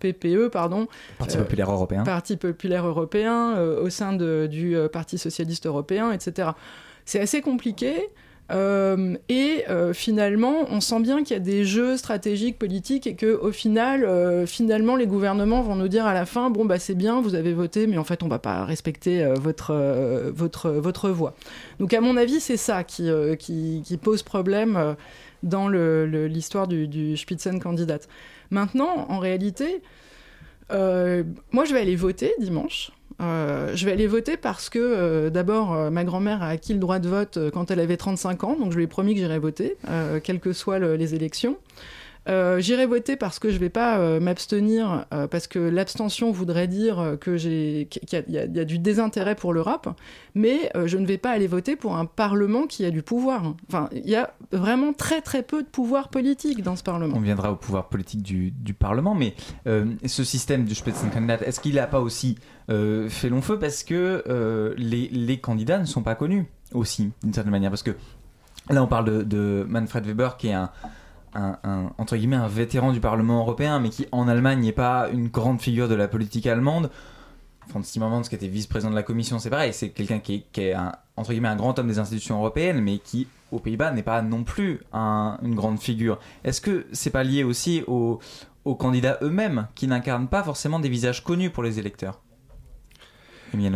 [0.00, 0.88] PPE, pardon.
[1.18, 2.02] Parti populaire européen.
[2.02, 6.50] Parti populaire européen, au sein de, du Parti socialiste européen, etc.
[7.04, 8.08] C'est assez compliqué.
[8.52, 13.14] Euh, et euh, finalement, on sent bien qu'il y a des jeux stratégiques, politiques, et
[13.14, 16.78] que au final, euh, finalement, les gouvernements vont nous dire à la fin, bon bah
[16.78, 19.74] c'est bien, vous avez voté, mais en fait, on va pas respecter votre
[20.34, 21.34] votre votre voix.
[21.78, 24.96] Donc, à mon avis, c'est ça qui, qui, pose problème
[25.42, 28.00] dans l'histoire du, du Spitzenkandidat.
[28.50, 29.82] Maintenant, en réalité,
[30.70, 32.90] moi, je vais aller voter dimanche.
[33.20, 36.80] Euh, je vais aller voter parce que euh, d'abord, euh, ma grand-mère a acquis le
[36.80, 39.38] droit de vote quand elle avait 35 ans, donc je lui ai promis que j'irais
[39.38, 39.76] voter,
[40.22, 41.56] quelles que soient les élections.
[42.28, 46.68] Euh, j'irai voter parce que je vais pas euh, m'abstenir, euh, parce que l'abstention voudrait
[46.68, 49.88] dire que j'ai qu'il y, a du désintérêt pour l'Europe,
[50.34, 53.54] mais je ne vais pas aller voter pour un Parlement qui a du pouvoir.
[53.68, 57.16] Enfin, il y a vraiment très très peu de pouvoir politique dans ce Parlement.
[57.16, 59.34] On viendra au pouvoir politique du, Parlement, mais
[59.66, 65.38] ce système du Spitzenkandidat, est-ce qu'il n'a pas aussi fait long feu parce que les,
[65.38, 67.70] candidats ne sont pas connus aussi, d'une certaine manière?
[67.70, 67.96] Parce que
[68.70, 70.70] là, on parle de Manfred Weber, qui est un
[71.34, 75.28] un, entre guillemets un vétéran du Parlement européen, mais qui en Allemagne n'est pas une
[75.28, 76.90] grande figure de la politique allemande.
[77.68, 80.92] Franz Timmermans, qui était vice-président de la Commission, c'est pareil, c'est quelqu'un qui est, un,
[81.16, 84.44] entre guillemets un grand homme des institutions européennes, mais qui aux Pays-Bas n'est pas non
[84.44, 86.18] plus une grande figure.
[86.44, 88.18] Est-ce que c'est pas lié aussi aux
[88.74, 92.20] candidats eux-mêmes, qui n'incarnent pas forcément des visages connus pour les électeurs?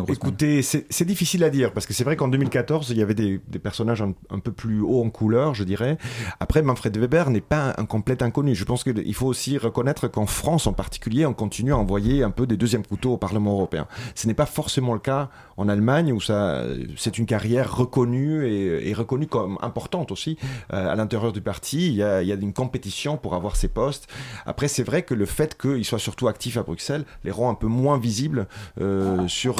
[0.09, 3.38] Écoutez, c'est difficile à dire parce que c'est vrai qu'en 2014, il y avait des,
[3.62, 5.99] personnages un, peu plus haut en couleur, je dirais.
[6.41, 8.55] Après, Manfred Weber n'est pas un, complet inconnu.
[8.55, 12.31] Je pense qu'il faut aussi reconnaître qu'en France en particulier, on continue à envoyer un
[12.31, 13.87] peu des deuxièmes couteaux au Parlement européen.
[14.14, 19.27] Ce n'est pas forcément le cas en Allemagne où c'est une carrière reconnue et, reconnue
[19.27, 20.38] comme importante aussi
[20.73, 21.88] euh, à l'intérieur du parti.
[21.88, 24.09] Il y, a, il y a une compétition pour avoir ces postes.
[24.47, 27.55] Après, c'est vrai que le fait qu'il soit surtout actif à Bruxelles les rend un
[27.55, 28.47] peu moins visibles
[28.81, 29.57] euh, sur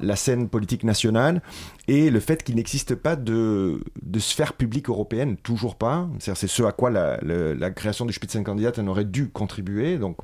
[0.00, 1.42] la scène politique nationale
[1.88, 6.08] et le fait qu'il n'existe pas de, de, sphère publique européenne, toujours pas.
[6.20, 10.16] C'est ce à quoi la, la, création du Spitzenkandidat aurait dû contribuer, donc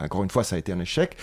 [0.00, 1.16] encore une fois ça a été un échec,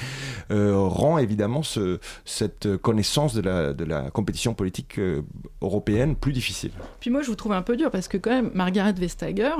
[0.51, 5.21] euh, rend évidemment ce, cette connaissance de la, de la compétition politique euh,
[5.61, 6.71] européenne plus difficile.
[6.99, 9.53] Puis moi je vous trouve un peu dur parce que quand même Margaret Vestager,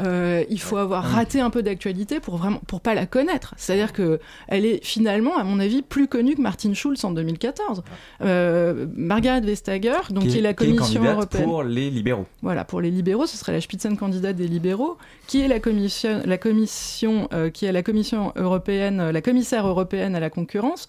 [0.00, 3.54] euh, il faut avoir raté un peu d'actualité pour vraiment pour pas la connaître.
[3.56, 7.82] C'est-à-dire que elle est finalement à mon avis plus connue que Martin Schulz en 2014.
[8.20, 11.44] Margaret Vestager, donc qui, est la Commission européenne.
[11.44, 12.26] Pour les libéraux.
[12.42, 16.38] Voilà, pour les libéraux, ce serait la Spitzenkandidat des libéraux, qui est la commission, la
[16.38, 20.88] commission euh, qui est la Commission européenne, la commissaire européenne à la concurrence.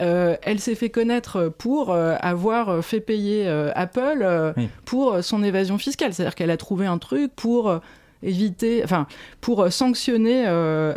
[0.00, 6.12] Euh, elle s'est fait connaître pour euh, avoir fait payer Apple pour son évasion fiscale.
[6.12, 7.80] C'est-à-dire qu'elle a trouvé un truc pour
[8.22, 9.06] éviter, enfin,
[9.40, 10.46] pour sanctionner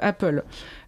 [0.02, 0.44] Apple.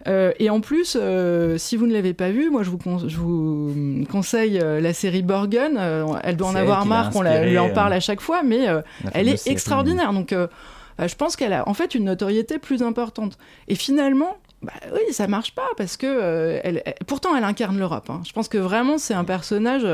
[0.08, 3.18] Euh, et en plus, euh, si vous ne l'avez pas vu, moi je vous, je
[3.18, 5.78] vous conseille euh, la série Borgen.
[6.24, 8.68] elle doit en avoir marre qu'on lui en parle à chaque fois, mais
[9.13, 10.13] elle est extraordinaire.
[10.13, 13.38] Donc je pense qu'elle a en fait une notoriété plus importante.
[13.68, 18.10] Et finalement, bah, oui, ça marche pas parce que elle, pourtant elle incarne l'Europe.
[18.10, 18.22] Hein.
[18.26, 19.88] Je pense que vraiment c'est un personnage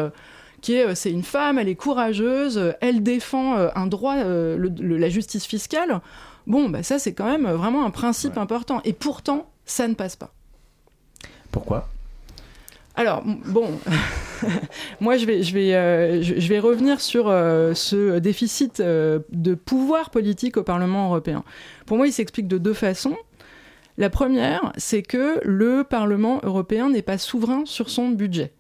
[0.62, 6.02] qui est, c'est une femme, elle est courageuse, elle défend un droit, la justice fiscale.
[6.47, 8.82] Bon, bah ça c'est quand même vraiment un principe important.
[8.84, 10.34] Et pourtant, ça ne passe pas.
[11.51, 11.88] Pourquoi?
[12.95, 13.79] Alors, bon,
[14.99, 19.55] moi je vais, je, vais, euh, je, vais revenir sur euh, ce déficit euh, de
[19.55, 21.43] pouvoir politique au Parlement européen.
[21.86, 23.15] Pour moi, il s'explique de deux façons.
[23.97, 28.51] La première, c'est que le Parlement européen n'est pas souverain sur son budget.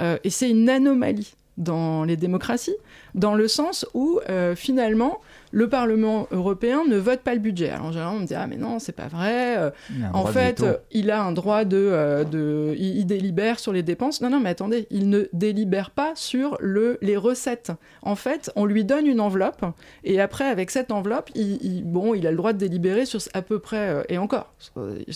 [0.00, 2.76] et c'est une anomalie dans les démocraties,
[3.14, 4.20] dans le sens où
[4.54, 5.20] finalement,
[5.52, 7.68] le Parlement européen ne vote pas le budget.
[7.68, 9.58] Alors en général, on me dit ah mais non, c'est pas vrai.
[9.58, 9.70] Euh,
[10.12, 14.22] en fait, il a un droit de, euh, de il, délibère sur les dépenses.
[14.22, 17.72] Non non, mais attendez, il ne délibère pas sur le les recettes.
[18.00, 19.64] En fait, on lui donne une enveloppe
[20.04, 23.42] et après avec cette enveloppe, il, bon, il a le droit de délibérer sur à
[23.42, 24.54] peu près euh, et encore,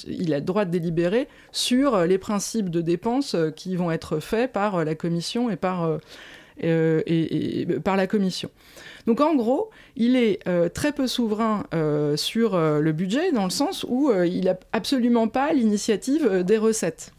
[0.07, 4.53] il a le droit de délibérer sur les principes de dépenses qui vont être faits
[4.53, 5.99] par la Commission et par
[6.63, 8.51] et, par la Commission.
[9.07, 13.45] Donc en gros, il est euh, très peu souverain euh, sur euh, le budget dans
[13.45, 17.13] le sens où il n'a absolument pas l'initiative des recettes.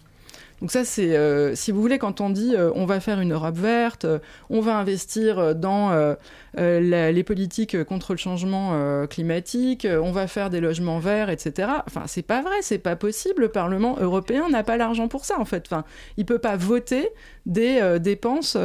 [0.60, 4.08] Donc ça, c'est, si vous voulez, quand on dit on va faire une Europe verte,
[4.50, 6.16] on va investir dans
[6.58, 11.70] les politiques contre le changement climatique, on va faire des logements verts, etc.
[11.86, 13.44] Enfin, c'est pas vrai, c'est pas possible.
[13.44, 15.64] Le Parlement européen n'a pas l'argent pour ça, en fait.
[15.68, 15.84] Enfin,
[16.18, 17.10] il peut pas voter
[17.46, 18.58] des dépenses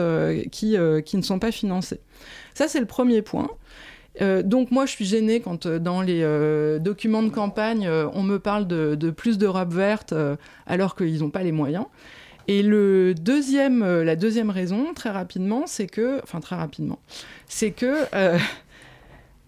[0.51, 2.01] qui, qui ne sont pas financées.
[2.55, 3.51] Ça, c'est le premier point.
[4.21, 8.23] Euh, donc moi, je suis gênée quand euh, dans les euh, documents de campagne, on
[8.23, 10.15] me parle de, plus d'Europe verte
[10.67, 11.87] alors qu'ils n'ont pas les moyens.
[12.49, 16.99] Et le deuxième, la deuxième raison, très rapidement, c'est que, enfin très rapidement,
[17.47, 18.05] c'est que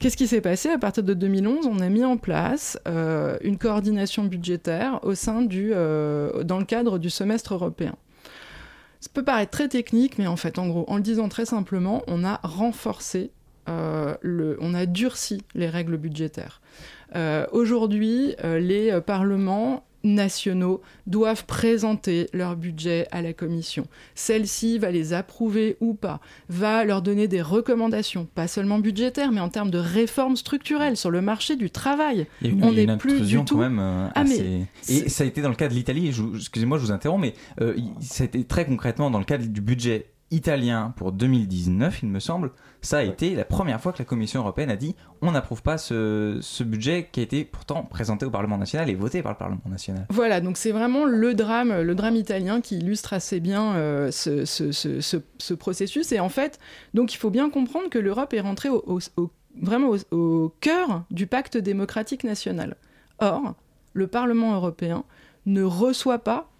[0.00, 4.24] Qu'est-ce qui s'est passé À partir de 2011, on a mis en place une coordination
[4.24, 7.94] budgétaire au sein du, dans le cadre du semestre européen.
[9.00, 12.02] Ça peut paraître très technique, mais en fait, en gros, en le disant très simplement,
[12.06, 13.30] on a renforcé,
[13.68, 16.60] euh, le, on a durci les règles budgétaires.
[17.14, 23.86] Euh, aujourd'hui, euh, les parlements nationaux doivent présenter leur budget à la Commission.
[24.14, 29.40] Celle-ci va les approuver ou pas, va leur donner des recommandations, pas seulement budgétaires, mais
[29.40, 32.26] en termes de réformes structurelles sur le marché du travail.
[32.62, 33.54] on n'est plus du tout.
[33.54, 34.24] Quand même, euh, ah,
[34.88, 37.74] Et ça a été dans le cas de l'Italie, excusez-moi, je vous interromps, mais euh,
[38.00, 42.18] ça a été très concrètement dans le cadre du budget italien pour 2019, il me
[42.18, 42.50] semble,
[42.84, 45.78] ça a été la première fois que la Commission européenne a dit on n'approuve pas
[45.78, 49.62] ce, budget qui a été pourtant présenté au Parlement national et voté par le Parlement
[49.66, 50.06] national.
[50.10, 55.54] Voilà, donc c'est vraiment le drame, le drame italien qui illustre assez bien euh, ce,
[55.54, 56.12] processus.
[56.12, 56.58] Et en fait,
[56.94, 58.68] donc il faut bien comprendre que l'Europe est rentrée
[59.60, 62.76] vraiment au cœur du pacte démocratique national.
[63.18, 63.54] Or,
[63.92, 65.04] le Parlement européen
[65.46, 66.50] ne reçoit pas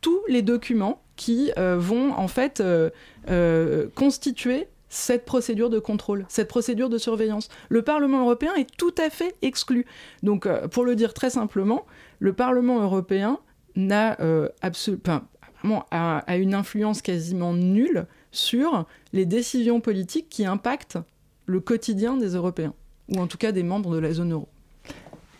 [0.00, 2.90] tous les documents qui euh, vont en fait euh,
[3.28, 7.48] euh, constituer cette procédure de contrôle, cette procédure de surveillance.
[7.68, 9.84] Le Parlement européen est tout à fait exclu.
[10.22, 11.84] Donc, pour le dire très simplement,
[12.18, 13.38] le Parlement européen
[13.76, 14.16] n'a
[14.62, 20.98] absolument, a, une influence quasiment nulle sur les décisions politiques qui impactent
[21.44, 22.74] le quotidien des Européens,
[23.08, 24.48] ou en tout cas des membres de la zone euro.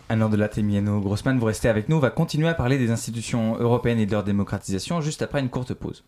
[0.09, 1.97] Anne de Latemiano Grossman, vous restez avec nous.
[1.97, 5.49] On va continuer à parler des institutions européennes et de leur démocratisation juste après une
[5.49, 6.05] courte pause.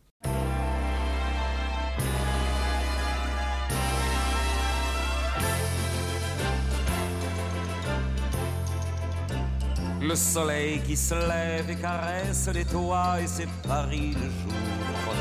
[10.08, 15.12] Le soleil qui se lève et caresse les toits et c'est Paris le jour.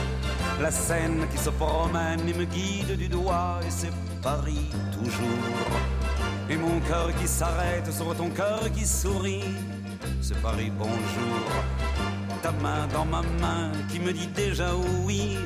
[0.62, 3.92] La scène qui se promène et me guide du doigt, et c'est
[4.24, 5.76] Paris toujours.
[6.50, 9.44] Et mon cœur qui s'arrête sur ton cœur qui sourit,
[10.22, 11.52] c'est Paris bonjour.
[12.42, 14.70] Ta main dans ma main qui me dit déjà
[15.04, 15.38] oui,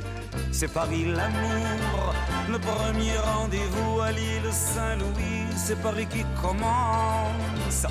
[0.51, 2.13] c'est Paris l'amour.
[2.47, 7.88] Le premier rendez-vous à l'île Saint-Louis, c'est Paris qui commence.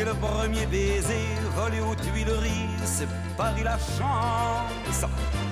[0.00, 5.04] Et le premier baiser volé aux Tuileries, c'est Paris la chance.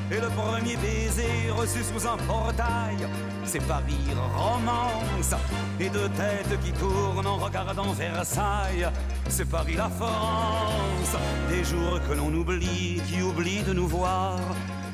[0.09, 3.09] Et le premier baiser reçu sous un portail,
[3.45, 4.07] c'est Paris
[4.37, 5.35] romance.
[5.81, 8.89] Et deux têtes qui tournent en regardant Versailles,
[9.29, 11.17] c'est Paris la France.
[11.49, 14.39] Des jours que l'on oublie, qui oublient de nous voir.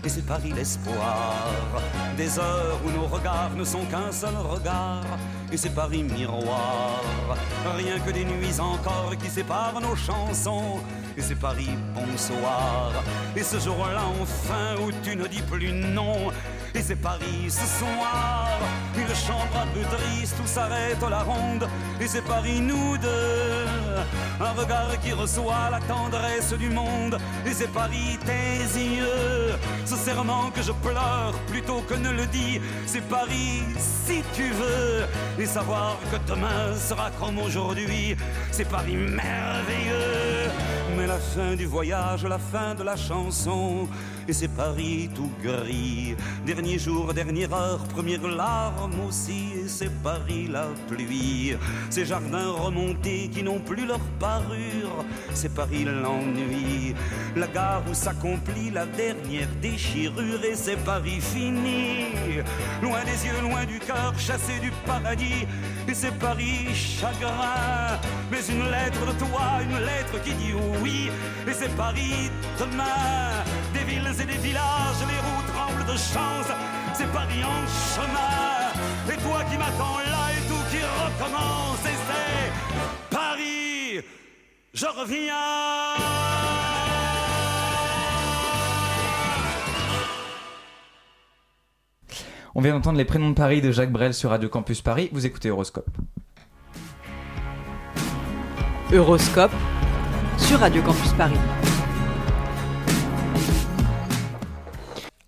[0.05, 1.47] Et c'est Paris l'espoir,
[2.17, 5.05] des heures où nos regards ne sont qu'un seul regard.
[5.53, 7.01] Et c'est Paris miroir,
[7.77, 10.81] rien que des nuits encore qui séparent nos chansons
[11.17, 12.93] et c'est Paris bonsoir.
[13.37, 16.31] Et ce jour-là enfin où tu ne dis plus non,
[16.75, 18.49] et c'est Paris ce soir.
[18.97, 21.69] Une chambre un peu triste où s'arrête la ronde,
[22.01, 23.67] et c'est Paris nous deux.
[24.41, 29.55] Un regard qui reçoit la tendresse du monde, et c'est Paris tes yeux.
[29.85, 35.07] Ce serment que je pleure plutôt que ne le dis, c'est Paris si tu veux.
[35.39, 38.17] Et savoir que demain sera comme aujourd'hui,
[38.51, 40.32] c'est Paris merveilleux.
[41.07, 43.89] La fin du voyage, la fin de la chanson,
[44.29, 46.15] et c'est Paris tout gris.
[46.47, 51.57] Dernier jour, dernière heure, première larme aussi, et c'est Paris la pluie.
[51.91, 56.95] Ces jardins remontés qui n'ont plus leur parure, c'est Paris l'ennui.
[57.37, 62.13] La gare où s'accomplit la dernière déchirure, et c'est Paris fini.
[62.81, 65.47] Loin des yeux, loin du cœur, chassé du paradis,
[65.89, 67.99] et c'est Paris chagrin.
[68.31, 71.11] Mais une lettre de toi, une lettre qui dit oui,
[71.47, 73.45] et c'est Paris demain.
[73.75, 76.51] Des villes et des villages, les roues tremblent de chance,
[76.95, 77.61] c'est Paris en
[77.95, 78.73] chemin.
[79.13, 84.05] Et toi qui m'attends là et tout qui recommence, et c'est Paris,
[84.75, 86.62] je reviens.
[92.55, 95.09] On vient d'entendre les prénoms de Paris de Jacques Brel sur Radio Campus Paris.
[95.11, 95.89] Vous écoutez Horoscope.
[98.93, 99.53] Euroscope
[100.37, 101.39] sur Radio Campus Paris.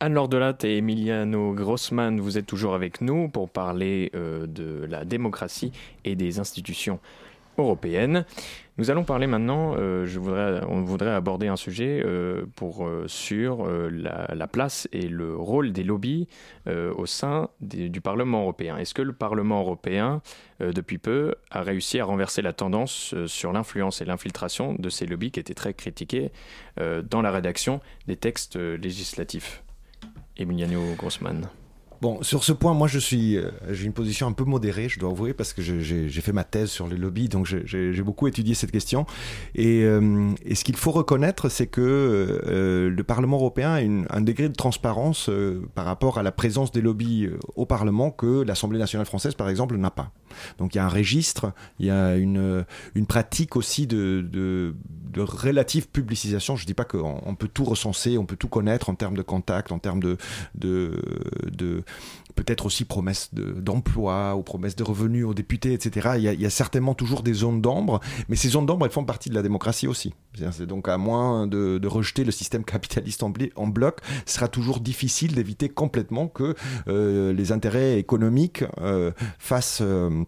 [0.00, 5.06] Anne-Laure Delatte et Emiliano Grossman, vous êtes toujours avec nous pour parler euh, de la
[5.06, 5.72] démocratie
[6.04, 7.00] et des institutions
[7.56, 8.26] européennes.
[8.76, 13.04] Nous allons parler maintenant, euh, je voudrais, on voudrait aborder un sujet euh, pour, euh,
[13.06, 16.26] sur la, la place et le rôle des lobbies
[16.66, 18.76] au sein du Parlement européen.
[18.78, 20.22] Est-ce que le Parlement européen,
[20.60, 25.30] depuis peu, a réussi à renverser la tendance sur l'influence et l'infiltration de ces lobbies
[25.30, 26.32] qui étaient très critiqués
[26.78, 29.62] dans la rédaction des textes législatifs?
[30.36, 31.48] Emiliano Grossman.
[32.04, 35.00] Bon, sur ce point, moi, je suis, euh, j'ai une position un peu modérée, je
[35.00, 38.52] dois avouer, parce que j'ai fait ma thèse sur les lobbies, donc j'ai- beaucoup étudié
[38.54, 39.06] cette question.
[39.54, 44.06] Et, euh, et ce qu'il faut reconnaître, c'est que euh, le Parlement européen a une-
[44.10, 48.10] un degré de transparence euh, par rapport à la présence des lobbies euh, au Parlement
[48.10, 50.12] que l'Assemblée nationale française, par exemple, n'a pas.
[50.58, 54.74] Donc il y a un registre, il y a une, une pratique aussi de, de,
[55.10, 56.56] de relative publicisation.
[56.56, 59.16] Je ne dis pas qu'on on peut tout recenser, on peut tout connaître en termes
[59.16, 60.18] de contact, en termes de,
[60.56, 61.00] de,
[61.50, 61.82] de
[62.34, 66.10] peut-être aussi promesses de- d'emploi ou promesses de revenus aux députés, etc.
[66.16, 69.30] Il y, a, certainement toujours des zones d'ombre, mais ces zones d'ombre, elles font partie
[69.30, 70.14] de la démocratie aussi.
[70.50, 75.34] C'est donc à moins de, rejeter le système capitaliste en, bloc, ce sera toujours difficile
[75.34, 76.54] d'éviter complètement que
[76.88, 79.82] euh, les intérêts économiques euh, fassent...
[79.82, 80.24] euh,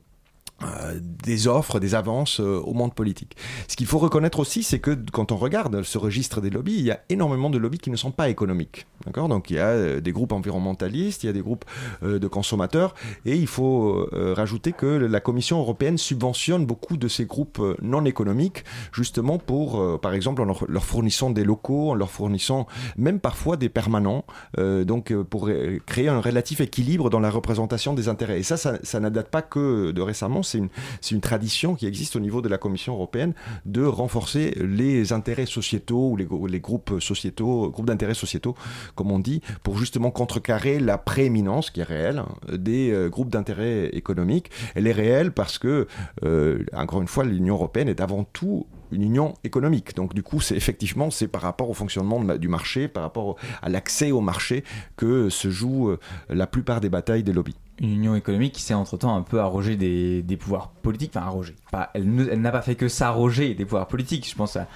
[1.22, 3.36] des offres, des avances au monde politique.
[3.68, 6.84] Ce qu'il faut reconnaître aussi, c'est que quand on regarde ce registre des lobbies, il
[6.84, 8.86] y a énormément de lobbies qui ne sont pas économiques.
[9.06, 9.28] D'accord?
[9.28, 11.64] Donc il y a euh, des groupes environnementalistes, il y a des groupes
[12.02, 12.94] euh, de consommateurs,
[13.24, 18.04] et il faut euh, rajouter que la Commission européenne subventionne beaucoup de ces groupes non
[18.04, 23.56] économiques, justement pour, par exemple, en leur, fournissant des locaux, en leur fournissant même parfois
[23.56, 24.24] des permanents,
[24.58, 25.48] donc pour
[25.86, 28.40] créer un relatif équilibre dans la représentation des intérêts.
[28.40, 30.68] Et ça, ça, ça date pas que de récemment, c'est une,
[31.10, 33.34] une tradition qui existe au niveau de la Commission européenne
[33.64, 38.54] de renforcer les intérêts sociétaux ou les, les groupes sociétaux, groupes d'intérêts sociétaux,
[38.96, 43.30] comme on dit, pour justement contrecarrer la prééminence qui est réelle hein, des euh, groupes
[43.30, 44.50] d'intérêts économiques.
[44.74, 45.86] Elle est réelle parce que,
[46.24, 49.94] euh, encore une fois, l'Union européenne est avant tout une union économique.
[49.96, 53.68] Donc du coup, c'est effectivement c'est par rapport au fonctionnement du marché, par rapport à
[53.68, 54.64] l'accès au marché
[54.96, 57.56] que se jouent euh, la plupart des batailles des lobbies.
[57.78, 61.54] Une union économique qui s'est entre-temps un peu arrogée des, pouvoirs politiques, enfin arrogée.
[61.70, 64.26] Pas, elle n'a pas fait que s'arroger des pouvoirs politiques.
[64.30, 64.66] Je pense à,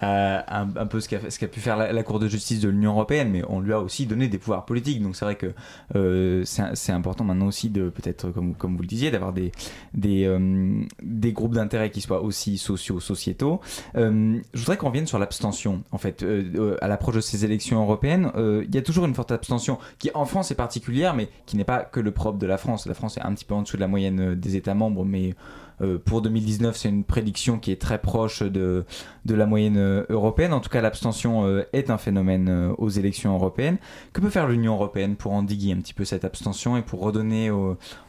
[0.00, 2.92] un, un, peu ce qu'a qu'a pu faire la, la, Cour de justice de l'Union
[2.92, 5.02] européenne, mais on lui a aussi donné des pouvoirs politiques.
[5.02, 5.52] Donc c'est vrai que
[5.96, 9.52] euh, c'est important maintenant aussi de peut-être, comme, comme vous le disiez, d'avoir des,
[9.94, 13.60] des, euh, des groupes d'intérêt qui soient aussi sociaux, sociétaux.
[13.96, 15.82] Euh, je voudrais qu'on revienne sur l'abstention.
[15.92, 19.32] En fait, euh, à l'approche de ces élections européennes, il y a toujours une forte
[19.32, 22.58] abstention qui en France est particulière, mais qui n'est pas que le propre de la
[22.58, 22.86] France.
[22.86, 25.34] La France est un petit peu en dessous de la moyenne des États membres, mais
[25.82, 28.84] euh, pour 2019, c'est une prédiction qui est très proche de,
[29.24, 30.52] de la moyenne euh, européenne.
[30.52, 33.78] En tout cas, l'abstention euh, est un phénomène aux élections européennes.
[34.12, 37.50] Que peut faire l'Union européenne pour endiguer un petit peu cette abstention et pour redonner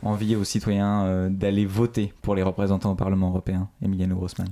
[0.03, 4.49] envie aux citoyens d'aller voter pour les représentants au Parlement européen Emiliano Grossman?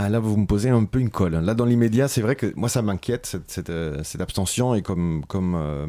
[0.00, 1.32] Ah, là, vous me posez un peu une colle.
[1.32, 4.76] Là, dans l'immédiat, c'est vrai que moi, ça m'inquiète, cette, cette, euh, cette, abstention.
[4.76, 5.88] Et comme, comme euh,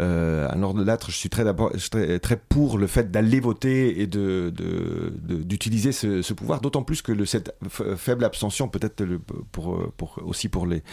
[0.00, 1.44] euh, un ordre de lettres, je suis très,
[1.90, 4.54] très, très pour le fait d'aller voter et de,
[5.26, 6.60] d'utiliser de, ce, ce, pouvoir.
[6.60, 7.52] D'autant plus que le, cette
[7.96, 9.04] faible abstention, peut-être
[9.50, 10.84] pour, pour, aussi pour les,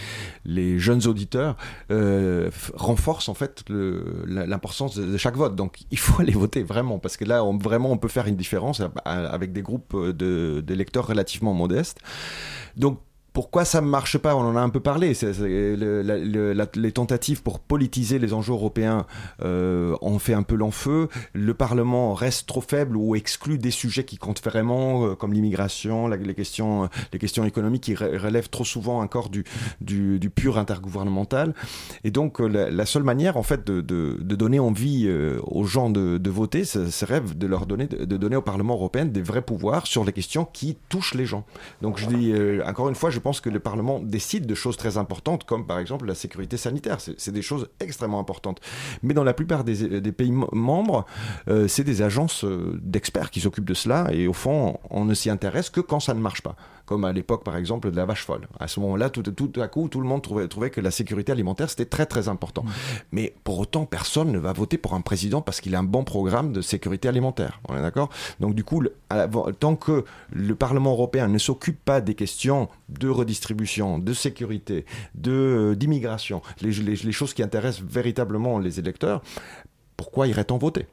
[0.43, 1.55] les jeunes auditeurs,
[1.91, 5.55] euh, renforce en fait l'importance de, chaque vote.
[5.55, 6.97] Donc, il faut aller voter vraiment.
[6.97, 11.53] Parce que là, on, vraiment, on peut faire une différence avec des groupes d'électeurs relativement
[11.53, 11.99] modestes.
[12.75, 13.01] Donc
[13.33, 14.35] pourquoi ça ne marche pas?
[14.35, 15.13] On en a un peu parlé.
[16.75, 19.05] les tentatives pour politiser les enjeux européens
[19.43, 21.09] euh, ont fait un peu l'enfeu.
[21.33, 26.07] Le Parlement reste trop faible ou exclut des sujets qui comptent vraiment, euh, comme l'immigration,
[26.07, 29.43] les, questions, les questions économiques qui relèvent trop souvent encore du,
[30.35, 31.53] pur intergouvernemental.
[32.03, 33.81] Et donc, euh, la, seule manière, en fait, de,
[34.21, 38.41] donner envie euh, aux gens de, de voter serait de leur donner, de donner au
[38.41, 41.45] Parlement européen des vrais pouvoirs sur les questions qui touchent les gens.
[41.81, 42.33] Donc, je dis,
[42.65, 45.67] encore une fois, je pense pense que le Parlement décide de choses très importantes, comme
[45.67, 46.97] par exemple la sécurité sanitaire.
[46.99, 48.59] C'est des choses extrêmement importantes.
[49.03, 51.05] Mais dans la plupart des, des pays membres,
[51.47, 55.13] euh, c'est des agences euh, d'experts qui s'occupent de cela, et au fond, on ne
[55.13, 56.55] s'y intéresse que quand ça ne marche pas
[56.89, 58.47] comme à l'époque par exemple de la vache folle.
[58.59, 61.31] À ce moment-là, tout, tout, à coup, tout le monde trouvait, trouvait que la sécurité
[61.31, 62.63] alimentaire c'était très très important.
[62.63, 62.69] Mmh.
[63.11, 66.03] Mais pour autant, personne ne va voter pour un président parce qu'il a un bon
[66.03, 67.61] programme de sécurité alimentaire.
[67.69, 68.09] On est d'accord?
[68.39, 68.81] Donc du coup,
[69.59, 75.31] tant que le Parlement européen ne s'occupe pas des questions de redistribution, de sécurité, de
[75.31, 79.21] euh, d'immigration, les, les, les choses qui intéressent véritablement les électeurs,
[79.95, 80.87] pourquoi irait-on voter?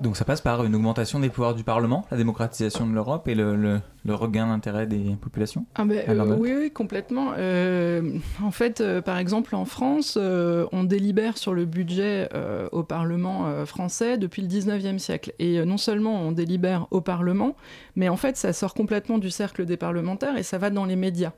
[0.00, 3.34] Donc ça passe par une augmentation des pouvoirs du Parlement, la démocratisation de l'Europe et
[3.34, 7.32] le, le, regain d'intérêt des populations ah ben, euh, oui, oui, complètement.
[7.36, 12.28] Euh, en fait, euh, par exemple, en France, on délibère sur le budget
[12.72, 15.32] au Parlement français depuis le 19e siècle.
[15.38, 17.56] Et non seulement on délibère au Parlement,
[17.96, 20.96] mais en fait, ça sort complètement du cercle des parlementaires et ça va dans les
[20.96, 21.32] médias.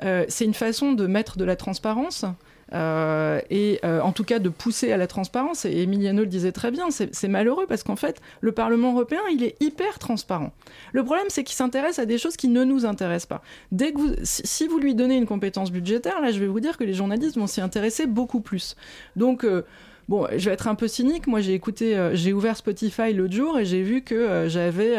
[0.00, 2.24] C'est une façon de mettre de la transparence
[2.72, 5.64] euh, et euh, en tout cas de pousser à la transparence.
[5.64, 9.42] Et Emiliano le disait très bien, c'est malheureux parce qu'en fait, le Parlement européen, il
[9.42, 10.52] est hyper transparent.
[10.92, 13.42] Le problème, c'est qu'il s'intéresse à des choses qui ne nous intéressent pas.
[13.72, 16.76] Dès que vous, si vous lui donnez une compétence budgétaire, là, je vais vous dire
[16.76, 18.76] que les journalistes vont s'y intéresser beaucoup plus.
[19.16, 19.62] Donc, euh,
[20.08, 21.28] Bon, je vais être un peu cynique.
[21.28, 24.96] Moi, j'ai écouté, j'ai ouvert Spotify l'autre jour et j'ai vu que j'avais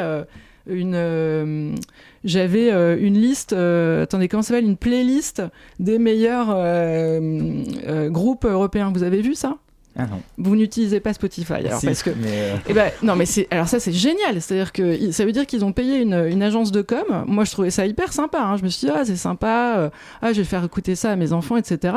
[0.68, 1.76] une euh,
[2.24, 4.66] j'avais euh, une liste euh, attendez comment ça s'appelle?
[4.66, 5.42] Une playlist
[5.80, 6.50] des meilleurs
[8.10, 8.92] groupes européens.
[8.94, 9.58] Vous avez vu ça?
[9.98, 10.22] Ah non.
[10.38, 12.12] Vous n'utilisez pas Spotify alors parce que
[12.70, 14.42] eh ben, non mais c'est alors ça c'est génial.
[14.42, 17.26] C'est-à-dire que ça veut dire qu'ils ont payé une, une, agence de com.
[17.28, 18.56] Moi je trouvais ça hyper sympa hein.
[18.56, 19.92] je me suis dit ah c'est sympa
[20.22, 21.96] ah je vais faire écouter ça à mes enfants etc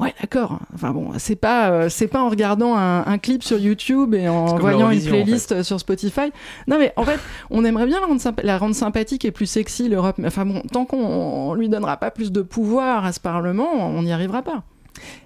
[0.00, 0.58] Ouais, d'accord.
[0.74, 4.56] Enfin bon, c'est pas euh, c'est pas en regardant un, clip sur YouTube et en
[4.56, 6.32] voyant une playlist sur Spotify.
[6.66, 7.20] Non mais en fait,
[7.50, 10.18] on aimerait bien la rendre, la rendre sympathique et plus sexy l'Europe.
[10.24, 14.12] Enfin bon, tant qu'on lui donnera pas plus de pouvoir à ce Parlement, on n'y
[14.12, 14.62] arrivera pas.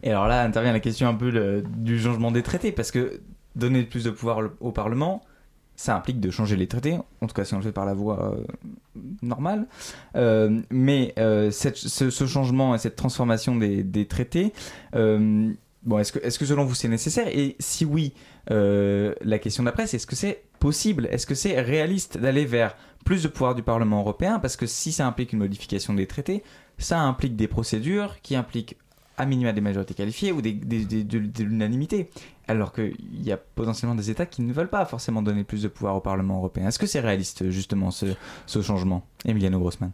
[0.02, 3.20] Et alors là intervient la question un peu du changement des traités parce que
[3.54, 5.22] donner plus de pouvoir au Parlement,
[5.76, 7.94] ça implique de changer les traités, en tout cas si on le fait par la
[7.94, 8.44] voie euh,
[9.22, 9.66] normale.
[10.16, 14.52] Euh, mais euh, ce, changement et cette transformation des, traités,
[14.92, 17.28] bon, est-ce que, selon vous c'est nécessaire?
[17.28, 18.12] Et si oui,
[18.48, 21.08] la question d'après, c'est est-ce que c'est possible?
[21.10, 24.38] Est-ce que c'est réaliste d'aller vers plus de pouvoir du Parlement européen?
[24.38, 26.42] Parce que si ça implique une modification des traités,
[26.78, 28.76] ça implique des procédures qui impliquent
[29.16, 32.10] à minima des majorités qualifiées ou de, l'unanimité.
[32.46, 35.68] Alors qu'il y a potentiellement des États qui ne veulent pas forcément donner plus de
[35.68, 36.68] pouvoir au Parlement européen.
[36.68, 38.06] Est-ce que c'est réaliste, justement, ce,
[38.46, 39.92] ce changement Emiliano Grossman?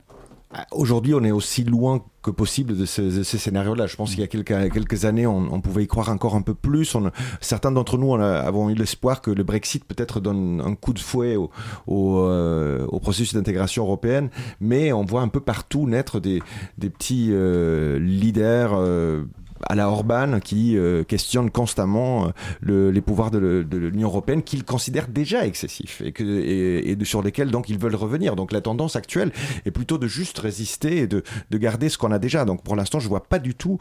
[0.53, 3.87] Ah, Aujourd'hui, on est aussi loin que possible de ces, scénarios-là.
[3.87, 6.55] Je pense qu'il y a quelques, quelques années, on, pouvait y croire encore un peu
[6.55, 6.97] plus.
[7.41, 10.99] certains d'entre nous on avons eu l'espoir que le Brexit peut-être donne un coup de
[10.99, 11.51] fouet au,
[11.87, 14.29] au, euh, processus d'intégration européenne,
[14.61, 16.43] mais on voit un peu partout naître des,
[16.79, 18.73] des petits euh, leaders.
[18.75, 19.23] Euh,
[19.69, 20.77] à la Orban qui
[21.09, 22.33] questionne constamment
[22.63, 27.95] les pouvoirs de, l'Union européenne qu'il considère déjà excessifs et, sur lesquels donc ils veulent
[27.95, 28.37] revenir.
[28.37, 29.33] Donc la tendance actuelle
[29.65, 32.45] est plutôt de juste résister et de, de garder ce qu'on a déjà.
[32.45, 33.79] Donc pour l'instant, je vois pas du tout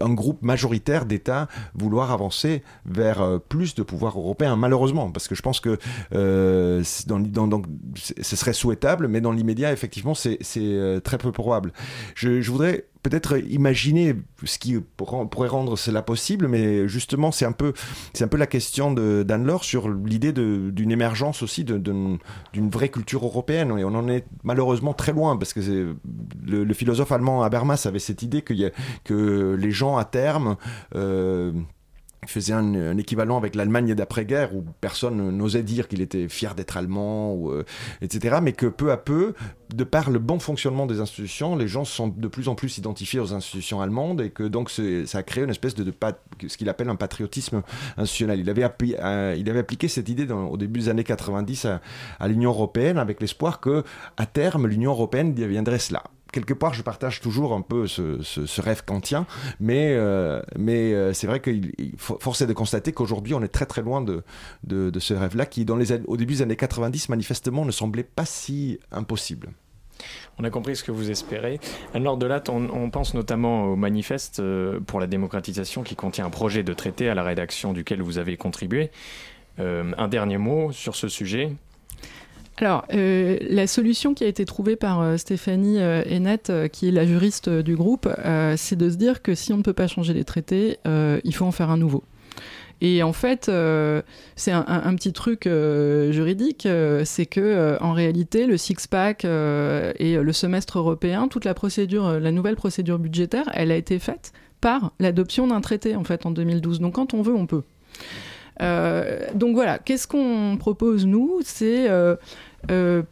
[0.00, 5.34] un groupe majoritaire d'États vouloir avancer vers euh, plus de pouvoir européen, malheureusement, parce que
[5.34, 5.78] je pense que
[6.14, 11.72] euh, ce serait souhaitable, mais dans l'immédiat, effectivement, c'est euh, très peu probable.
[12.14, 17.72] Je voudrais peut-être imaginer ce qui pourrait rendre cela possible, mais justement, c'est un peu,
[18.20, 22.18] un peu la question d'Anne-Laure sur l'idée d'une émergence aussi d'une
[22.70, 23.78] vraie culture européenne.
[23.78, 25.94] Et on en est malheureusement très loin, parce que
[26.46, 30.56] le, philosophe allemand Habermas avait cette idée que les gens, à terme,
[30.94, 31.52] euh,
[32.26, 37.50] faisait un, équivalent avec l'Allemagne d'après-guerre où personne n'osait dire qu'il était fier d'être allemand,
[37.50, 37.64] euh,
[38.02, 38.38] etc.
[38.42, 39.34] Mais que peu à peu,
[39.74, 43.20] de par le bon fonctionnement des institutions, les gens sont de plus en plus identifiés
[43.20, 45.92] aux institutions allemandes et que donc ça a créé une espèce de,
[46.46, 47.62] ce qu'il appelle un patriotisme
[47.96, 48.40] institutionnel.
[48.40, 51.80] Il avait, euh, il appliqué cette idée au début des années 90 à,
[52.20, 53.84] à l'Union européenne avec l'espoir que
[54.16, 56.02] à terme l'Union européenne deviendrait cela
[56.32, 59.26] quelque part, je partage toujours un peu ce, rêve kantien,
[59.60, 63.66] mais, euh, mais euh, c'est vrai qu'il force est de constater qu'aujourd'hui, on est très
[63.66, 64.22] très loin de,
[64.64, 68.24] de, ce rêve-là, qui, dans les, au début des années 90, manifestement, ne semblait pas
[68.24, 69.50] si impossible.
[70.38, 71.58] On a compris ce que vous espérez.
[71.92, 76.30] Alors de là, on, pense notamment au manifeste euh, pour la démocratisation qui contient un
[76.30, 78.90] projet de traité à la rédaction duquel vous avez contribué.
[79.58, 81.56] un dernier mot sur ce sujet.
[82.60, 87.06] Alors, euh, la solution qui a été trouvée par euh, Stéphanie euh, qui est la
[87.06, 88.08] juriste du groupe,
[88.56, 91.44] c'est de se dire que si on ne peut pas changer les traités, il faut
[91.44, 92.02] en faire un nouveau.
[92.80, 93.50] Et en fait,
[94.36, 96.68] c'est un, petit truc juridique,
[97.04, 102.56] c'est que en réalité, le six-pack et le semestre européen, toute la procédure, la nouvelle
[102.56, 106.80] procédure budgétaire, elle a été faite par l'adoption d'un traité en fait en 2012.
[106.80, 107.62] Donc quand on veut, on peut.
[109.34, 111.40] donc voilà, qu'est-ce qu'on propose nous?
[111.42, 112.16] C'est euh,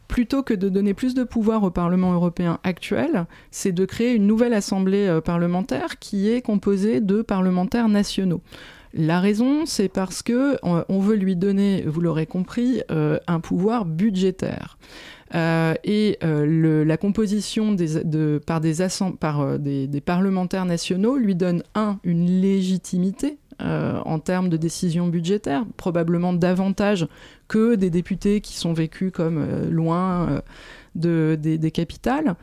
[0.09, 4.26] plutôt que de donner plus de pouvoir au Parlement européen actuel, c'est de créer une
[4.26, 8.42] nouvelle assemblée euh, parlementaire qui est composée de parlementaires nationaux.
[8.92, 13.84] La raison, c'est parce que on, veut lui donner, vous l'aurez compris, euh, un pouvoir
[13.84, 14.78] budgétaire.
[15.34, 17.76] et la composition
[18.47, 18.76] par, des,
[19.20, 25.64] par des, parlementaires nationaux lui donne un une légitimité euh, en termes de décision budgétaire,
[25.78, 27.09] probablement davantage
[27.48, 30.40] que des députés qui sont vécus comme euh, loin euh,
[30.94, 32.36] de, des, capitales.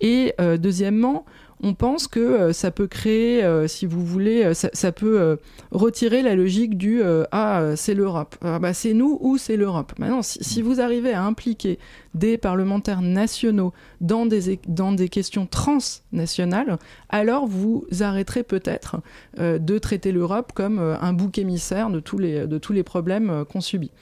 [0.00, 1.24] Et deuxièmement,
[1.60, 5.38] on pense que euh, ça peut créer, euh, si vous voulez, euh, ça, peut
[5.70, 7.02] retirer la logique du
[7.32, 9.92] ah c'est l'Europe, ah, bah, c'est nous ou c'est l'Europe.
[9.98, 11.78] Maintenant, si, vous arrivez à impliquer
[12.14, 16.78] des parlementaires nationaux dans des, questions transnationales,
[17.08, 18.96] alors vous arrêterez peut-être
[19.38, 23.92] de traiter l'Europe comme un bouc émissaire de tous les problèmes qu'on subit.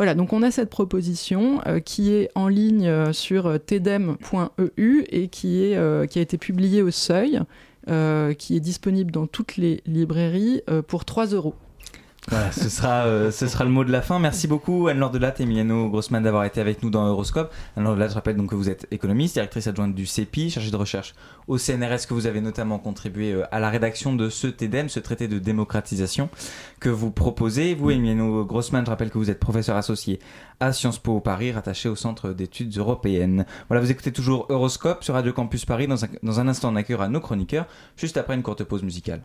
[0.00, 5.04] Voilà, donc on a cette proposition euh, qui est en ligne euh, sur euh, tedem.eu
[5.10, 7.38] et qui, est, qui a été publiée au seuil,
[8.38, 11.54] qui est disponible dans toutes les librairies pour 3 euros.
[12.28, 14.18] Voilà, ce sera, euh, ce sera le mot de la fin.
[14.18, 17.52] Merci beaucoup Anne-Laure Delatte et Emiliano Grossman d'avoir été avec nous dans Euroscope.
[17.76, 20.76] Anne-Laure Delatte, je rappelle donc que vous êtes économiste, directrice adjointe du CEPI, chargée de
[20.76, 21.14] recherche
[21.48, 25.00] au CNRS, que vous avez notamment contribué euh, à la rédaction de ce TEDEM, ce
[25.00, 26.28] traité de démocratisation
[26.78, 27.74] que vous proposez.
[27.74, 30.20] Vous, Emiliano Grossman, je rappelle que vous êtes professeur associé
[30.60, 33.46] à Sciences Po Paris, rattaché au Centre d'études européennes.
[33.68, 35.86] Voilà, vous écoutez toujours Euroscope sur Radio Campus Paris.
[35.86, 37.66] Dans un, dans un instant, on accueillera nos chroniqueurs,
[37.96, 39.22] juste après une courte pause musicale.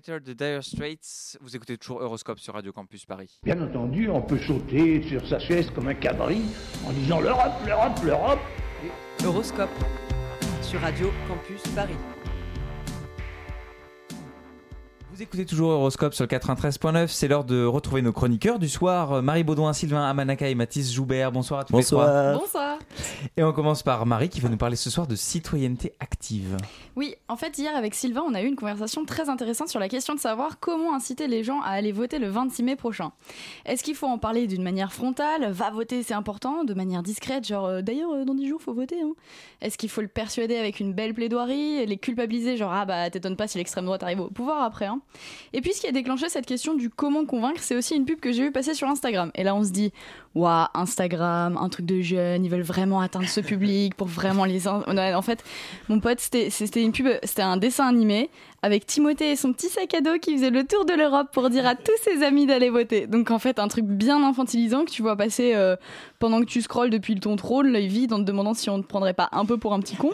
[0.00, 3.38] Writer de Dire Straits, vous écoutez toujours Euroscope sur Radio Campus Paris.
[3.42, 6.40] Bien entendu, on peut sauter sur sa chaise comme un cabri
[6.86, 8.40] en disant l'Europe, l'Europe, l'Europe.
[9.22, 9.68] Euroscope
[10.62, 11.96] sur Radio Campus Paris.
[15.20, 19.12] Vous écoutez toujours Euroscope sur le 93.9, c'est l'heure de retrouver nos chroniqueurs du soir,
[19.12, 21.30] euh, Marie Baudouin, Sylvain Amanaka et Mathis Joubert.
[21.30, 22.32] Bonsoir à tous les trois.
[22.32, 22.78] Bonsoir.
[23.36, 26.56] Et on commence par Marie qui va nous parler ce soir de citoyenneté active.
[26.96, 29.90] Oui, en fait, hier avec Sylvain, on a eu une conversation très intéressante sur la
[29.90, 33.12] question de savoir comment inciter les gens à aller voter le 26 mai prochain.
[33.66, 35.50] Est-ce qu'il faut en parler d'une manière frontale?
[35.52, 38.72] Va voter, c'est important, de manière discrète, genre euh, d'ailleurs, euh, dans 10 jours, faut
[38.72, 39.02] voter.
[39.02, 39.12] hein.
[39.60, 43.36] Est-ce qu'il faut le persuader avec une belle plaidoirie, les culpabiliser, genre ah bah t'étonnes
[43.36, 44.86] pas si l'extrême droite arrive au pouvoir après.
[44.86, 45.02] hein.
[45.52, 48.20] Et puis ce qui a déclenché cette question du comment convaincre, c'est aussi une pub
[48.20, 49.30] que j'ai vu passer sur Instagram.
[49.34, 49.92] Et là, on se dit
[50.36, 54.68] Waouh, Instagram, un truc de jeunes, ils veulent vraiment atteindre ce public pour vraiment les.
[54.68, 55.42] En fait,
[55.88, 58.30] mon pote, c'était une pub, c'était un dessin animé
[58.62, 61.50] avec Timothée et son petit sac à dos qui faisait le tour de l'Europe pour
[61.50, 63.06] dire à tous ses amis d'aller voter.
[63.06, 65.76] Donc en fait, un truc bien infantilisant que tu vois passer euh,
[66.18, 68.82] pendant que tu scrolles depuis ton trône, l'œil vide, en te demandant si on ne
[68.82, 70.10] te prendrait pas un peu pour un petit con.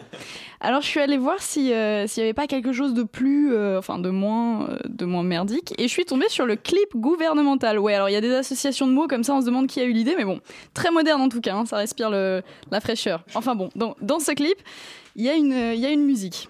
[0.61, 3.79] Alors je suis allée voir euh, s'il y avait pas quelque chose de plus, euh,
[3.79, 7.79] enfin de moins, euh, de moins merdique, et je suis tombée sur le clip gouvernemental.
[7.79, 9.81] Ouais, alors il y a des associations de mots comme ça, on se demande qui
[9.81, 10.41] a eu l'idée, mais bon,
[10.75, 13.25] très moderne en tout cas, hein, ça respire le, la fraîcheur.
[13.35, 14.59] Enfin bon, dans, dans ce clip,
[15.17, 16.47] il y a une, il y a une musique.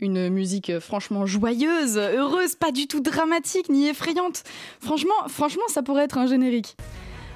[0.00, 4.42] Une musique euh, franchement joyeuse, heureuse, pas du tout dramatique ni effrayante.
[4.80, 6.76] Franchement, franchement, ça pourrait être un générique.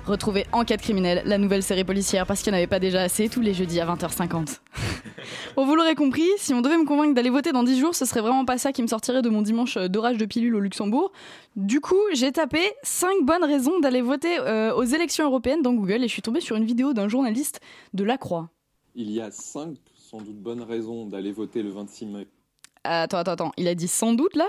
[0.08, 3.28] Retrouvez Enquête criminelle, la nouvelle série policière, parce qu'il n'y en avait pas déjà assez
[3.28, 4.60] tous les jeudis à 20h50.
[5.56, 8.06] bon, vous l'aurez compris, si on devait me convaincre d'aller voter dans 10 jours, ce
[8.06, 10.60] serait vraiment pas ça qui me sortirait de mon dimanche euh, d'orage de pilule au
[10.60, 11.12] Luxembourg.
[11.56, 16.02] Du coup, j'ai tapé 5 bonnes raisons d'aller voter euh, aux élections européennes dans Google
[16.02, 17.60] et je suis tombée sur une vidéo d'un journaliste
[17.92, 18.48] de La Croix.
[18.94, 22.26] Il y a cinq sans doute bonnes raisons d'aller voter le 26 mai.
[22.82, 24.48] Attends, attends, attends, il a dit sans doute là?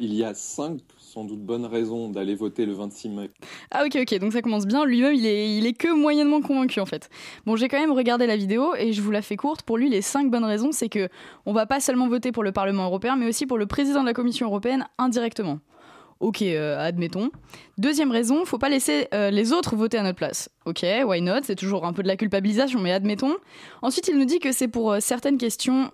[0.00, 3.30] Il y a cinq sans doute bonnes raisons d'aller voter le 26 mai.
[3.70, 4.18] Ah ok ok.
[4.18, 4.84] Donc ça commence bien.
[4.84, 7.10] Lui-même il est, il est que moyennement convaincu en fait.
[7.44, 9.62] Bon j'ai quand même regardé la vidéo et je vous la fais courte.
[9.62, 11.08] Pour lui les cinq bonnes raisons c'est que
[11.44, 14.06] on va pas seulement voter pour le Parlement européen mais aussi pour le président de
[14.06, 15.58] la Commission européenne indirectement
[16.22, 17.30] ok euh, admettons
[17.76, 21.40] deuxième raison faut pas laisser euh, les autres voter à notre place ok why not?
[21.42, 23.34] C'est toujours un peu de la culpabilisation mais admettons
[23.82, 25.90] ensuite il nous dit que c'est pour certaines questions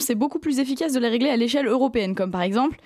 [0.00, 2.76] c'est beaucoup plus efficace de les régler à l'échelle européenne comme par exemple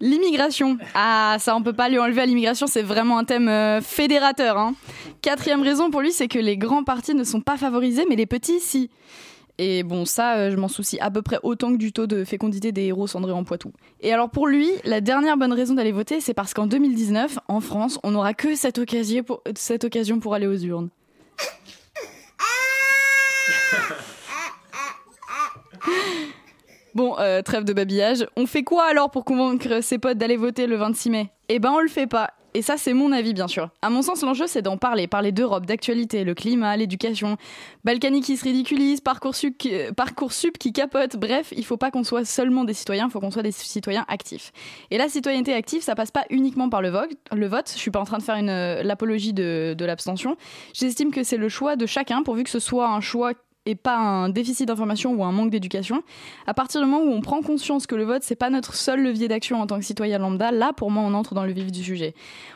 [0.00, 0.76] L'immigration.
[0.94, 4.58] Ah, ça, on peut pas lui enlever à l'immigration, c'est vraiment un thème euh, fédérateur.
[4.58, 4.74] hein.
[5.22, 8.26] Quatrième raison pour lui, c'est que les grands partis ne sont pas favorisés, mais les
[8.26, 8.90] petits, si.
[9.58, 12.24] Et bon, ça, euh, je m'en soucie à peu près autant que du taux de
[12.24, 13.72] fécondité des héros cendrés en Poitou.
[14.00, 17.60] Et alors pour lui, la dernière bonne raison d'aller voter, c'est parce qu'en 2019, en
[17.60, 19.22] France, on n'aura que cette occasion,
[20.20, 20.88] pour, aller aux urnes.
[26.94, 28.26] Bon, euh, trêve de babillage.
[28.36, 31.30] On fait quoi alors pour convaincre ses potes d'aller voter le 26 mai?
[31.48, 32.34] Eh ben, on le fait pas.
[32.56, 33.68] Et ça, c'est mon avis, bien sûr.
[33.82, 35.08] À mon sens, l'enjeu, c'est d'en parler.
[35.08, 37.36] Parler d'Europe, d'actualité, le climat, l'éducation.
[37.84, 41.16] Balkany qui se ridiculise, Parcoursup qui, euh, Parcoursup qui capote.
[41.16, 44.04] Bref, il faut pas qu'on soit seulement des citoyens, il faut qu'on soit des citoyens
[44.06, 44.52] actifs.
[44.92, 47.10] Et la citoyenneté active, ça passe pas uniquement par le vote.
[47.32, 47.70] Le vote.
[47.74, 50.36] Je suis pas en train de faire euh, l'apologie de l'abstention.
[50.74, 53.32] J'estime que c'est le choix de chacun, pourvu que ce soit un choix
[53.66, 56.02] et pas un déficit d'information ou un manque d'éducation.
[56.46, 59.02] À partir du moment où on prend conscience que le vote, c'est pas notre seul
[59.02, 61.72] levier d'action en tant que citoyen lambda, là, pour moi, on entre dans le vif
[61.72, 62.14] du sujet.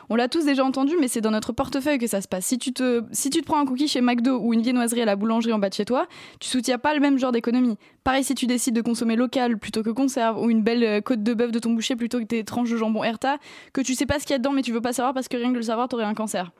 [0.09, 2.45] On l'a tous déjà entendu, mais c'est dans notre portefeuille que ça se passe.
[2.45, 5.05] Si tu te, si tu te prends un cookie chez McDo ou une viennoiserie à
[5.05, 6.07] la boulangerie en bas de chez toi,
[6.39, 7.77] tu soutiens pas le même genre d'économie.
[8.03, 11.23] Pareil si tu décides de consommer local plutôt que conserve, ou une belle euh, côte
[11.23, 13.37] de bœuf de ton boucher plutôt que des tranches de jambon Herta,
[13.73, 15.27] que tu sais pas ce qu'il y a dedans, mais tu veux pas savoir parce
[15.27, 16.51] que rien que de le savoir, t'aurais un cancer.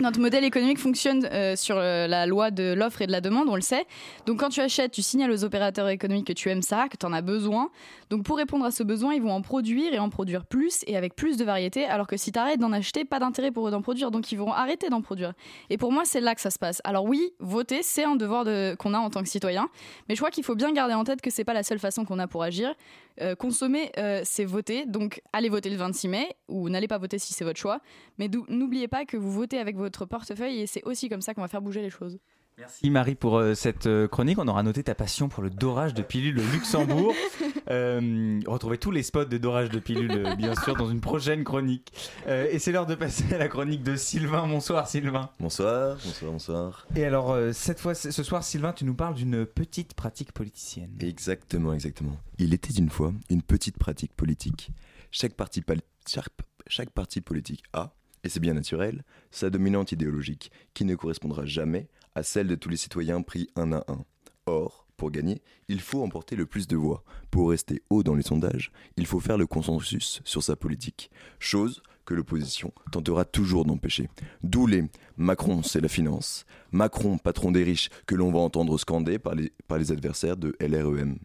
[0.00, 3.48] Notre modèle économique fonctionne euh, sur euh, la loi de l'offre et de la demande,
[3.48, 3.86] on le sait.
[4.26, 7.06] Donc quand tu achètes, tu signales aux opérateurs économiques que tu aimes ça, que tu
[7.06, 7.70] en as besoin.
[8.10, 10.96] Donc pour répondre à ce besoin, ils vont en produire et en produire plus et
[10.96, 13.70] avec plus de variété, alors que si tu arrêtes d'en acheter, pas d'intérêt pour eux
[13.70, 15.32] d'en produire, donc ils vont arrêter d'en produire.
[15.70, 16.80] Et pour moi, c'est là que ça se passe.
[16.82, 19.68] Alors oui, voter, c'est un devoir de- qu'on a en tant que citoyen,
[20.08, 22.04] mais je crois qu'il faut bien garder en tête que c'est pas la seule façon
[22.04, 22.74] qu'on a pour agir.
[23.20, 27.18] Euh, consommer, euh, c'est voter, donc allez voter le 26 mai, ou n'allez pas voter
[27.18, 27.80] si c'est votre choix,
[28.18, 31.42] mais n'oubliez pas que vous votez avec votre portefeuille et c'est aussi comme ça qu'on
[31.42, 32.18] va faire bouger les choses.
[32.56, 34.38] Merci Marie pour euh, cette euh, chronique.
[34.38, 37.14] On aura noté ta passion pour le dorage de pilules au Luxembourg.
[37.70, 41.44] Euh, retrouvez tous les spots de dorage de pilules, euh, bien sûr, dans une prochaine
[41.44, 41.94] chronique.
[42.26, 44.46] Euh, et c'est l'heure de passer à la chronique de Sylvain.
[44.46, 45.30] Bonsoir Sylvain.
[45.40, 46.86] Bonsoir, bonsoir, bonsoir.
[46.94, 50.90] Et alors, euh, cette fois, ce soir, Sylvain, tu nous parles d'une petite pratique politicienne.
[51.00, 52.18] Exactement, exactement.
[52.38, 54.70] Il était une fois une petite pratique politique.
[55.10, 56.28] Chaque parti, pal- chaque,
[56.66, 57.94] chaque parti politique a,
[58.24, 62.68] et c'est bien naturel, sa dominante idéologique, qui ne correspondra jamais à celle de tous
[62.68, 64.04] les citoyens pris un à un.
[64.46, 67.02] Or, pour gagner, il faut emporter le plus de voix.
[67.30, 71.10] Pour rester haut dans les sondages, il faut faire le consensus sur sa politique.
[71.38, 74.08] Chose que l'opposition tentera toujours d'empêcher.
[74.42, 74.84] D'où les
[75.16, 76.44] Macron, c'est la finance.
[76.70, 81.18] Macron, patron des riches, que l'on va entendre scander par les adversaires de LREM.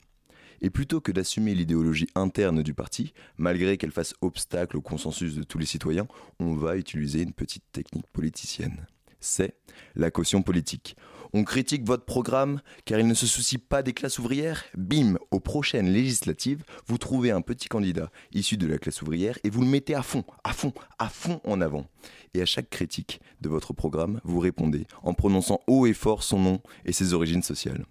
[0.62, 5.44] Et plutôt que d'assumer l'idéologie interne du parti, malgré qu'elle fasse obstacle au consensus de
[5.44, 6.08] tous les citoyens,
[6.40, 8.86] on va utiliser une petite technique politicienne.
[9.20, 9.56] C'est
[9.96, 10.96] la caution politique.
[11.32, 15.40] On critique votre programme car il ne se soucie pas des classes ouvrières Bim, aux
[15.40, 19.68] prochaines législatives, vous trouvez un petit candidat issu de la classe ouvrière et vous le
[19.68, 21.86] mettez à fond, à fond, à fond en avant.
[22.34, 26.40] Et à chaque critique de votre programme, vous répondez en prononçant haut et fort son
[26.40, 27.86] nom et ses origines sociales.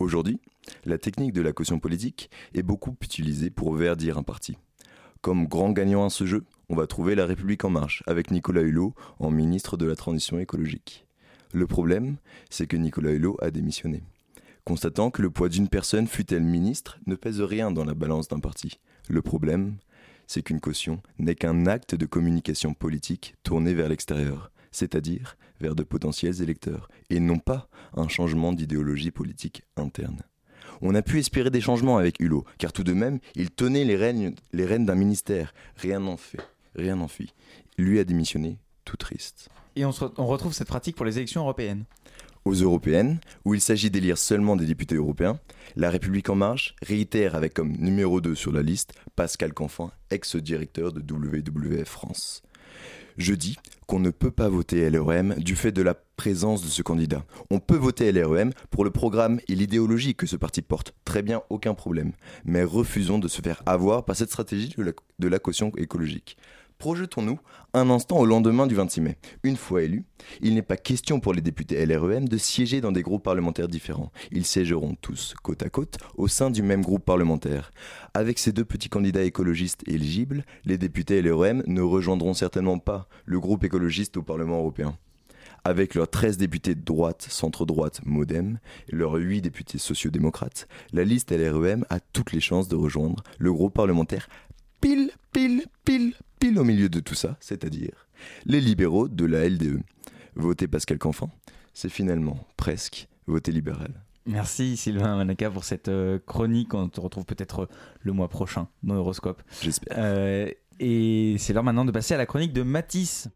[0.00, 0.40] Aujourd'hui,
[0.84, 4.56] la technique de la caution politique est beaucoup utilisée pour verdir un parti.
[5.20, 8.62] Comme grand gagnant à ce jeu, on va trouver La République en marche avec Nicolas
[8.62, 11.06] Hulot en ministre de la Transition écologique.
[11.52, 12.16] Le problème,
[12.50, 14.02] c'est que Nicolas Hulot a démissionné.
[14.64, 18.40] Constatant que le poids d'une personne, fût-elle ministre, ne pèse rien dans la balance d'un
[18.40, 18.80] parti.
[19.08, 19.76] Le problème,
[20.26, 25.82] c'est qu'une caution n'est qu'un acte de communication politique tourné vers l'extérieur, c'est-à-dire vers de
[25.82, 30.22] potentiels électeurs, et non pas un changement d'idéologie politique interne.
[30.80, 33.96] On a pu espérer des changements avec Hulot, car tout de même, il tenait les
[33.96, 35.54] rênes, les rênes d'un ministère.
[35.76, 36.40] Rien n'en fait,
[36.74, 37.32] rien n'en fit.
[37.78, 39.48] Lui a démissionné, tout triste.
[39.76, 41.84] Et on, se re- on retrouve cette pratique pour les élections européennes.
[42.44, 45.38] Aux européennes, où il s'agit d'élire seulement des députés européens,
[45.76, 50.92] La République En Marche réitère avec comme numéro 2 sur la liste Pascal Canfin, ex-directeur
[50.92, 52.42] de WWF France.
[53.16, 53.56] Je dis
[53.86, 57.24] qu'on ne peut pas voter LREM du fait de la présence de ce candidat.
[57.50, 60.94] On peut voter LREM pour le programme et l'idéologie que ce parti porte.
[61.04, 62.12] Très bien, aucun problème.
[62.44, 66.36] Mais refusons de se faire avoir par cette stratégie de la, de la caution écologique.
[66.84, 67.40] Projetons-nous
[67.72, 69.16] un instant au lendemain du 26 mai.
[69.42, 70.04] Une fois élus,
[70.42, 74.12] il n'est pas question pour les députés LREM de siéger dans des groupes parlementaires différents.
[74.30, 77.72] Ils siégeront tous côte à côte au sein du même groupe parlementaire.
[78.12, 83.40] Avec ces deux petits candidats écologistes éligibles, les députés LREM ne rejoindront certainement pas le
[83.40, 84.98] groupe écologiste au Parlement européen.
[85.64, 88.58] Avec leurs 13 députés droite, centre-droite, modem,
[88.92, 93.54] et leurs 8 députés sociodémocrates, la liste LREM a toutes les chances de rejoindre le
[93.54, 94.28] groupe parlementaire
[94.84, 96.12] pile, pile, pile,
[96.44, 98.06] pile au milieu de tout ça, c'est-à-dire
[98.44, 99.80] les libéraux de la LDE.
[100.34, 101.30] Voter Pascal Canfin,
[101.72, 104.04] c'est finalement presque voter libéral.
[104.26, 106.74] Merci Sylvain Manaka pour cette euh, chronique.
[106.74, 107.68] On te retrouve peut-être euh,
[108.02, 109.42] le mois prochain dans Horoscope.
[109.62, 109.96] J'espère.
[109.98, 113.28] Euh, et c'est l'heure maintenant de passer à la chronique de Matisse.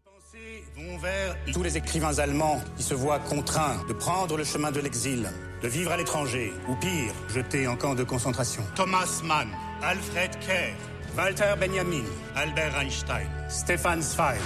[0.77, 4.81] vont vers tous les écrivains allemands qui se voient contraints de prendre le chemin de
[4.81, 5.31] l'exil,
[5.63, 8.63] de vivre à l'étranger, ou pire, jetés en camp de concentration.
[8.77, 9.49] Thomas Mann,
[9.81, 10.77] Alfred Kerr,
[11.19, 12.05] Walter Benjamin,
[12.37, 14.39] Albert Einstein, Stefan Zweig.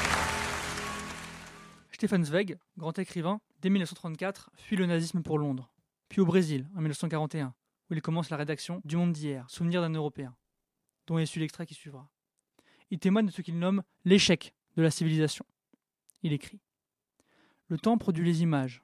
[1.93, 5.71] Stefan Zweig, grand écrivain, dès 1934, fuit le nazisme pour Londres,
[6.09, 7.53] puis au Brésil en 1941,
[7.91, 10.35] où il commence la rédaction du Monde d'hier, Souvenir d'un Européen,
[11.07, 12.09] dont est issu l'extrait qui suivra.
[12.91, 15.45] Il témoigne de ce qu'il nomme l'échec de la civilisation.
[16.23, 16.63] Il écrit
[17.69, 18.83] Le temps produit les images.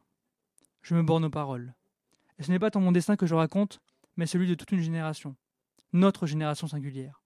[0.83, 1.75] Je me borne aux paroles.
[2.39, 3.81] Et ce n'est pas tant mon destin que je raconte,
[4.19, 5.37] mais celui de toute une génération,
[5.95, 7.23] notre génération singulière,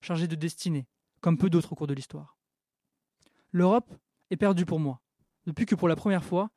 [0.00, 0.86] chargée de destinée,
[1.20, 2.36] comme peu d'autres au cours de l'histoire.
[3.52, 3.92] L'Europe
[4.30, 5.00] est perdue pour moi,
[5.46, 6.50] depuis que pour la première fois,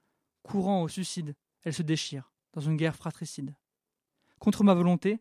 [0.44, 3.56] courant au suicide, elle se déchire, dans une guerre fratricide.
[4.40, 5.20] Contre ma volonté,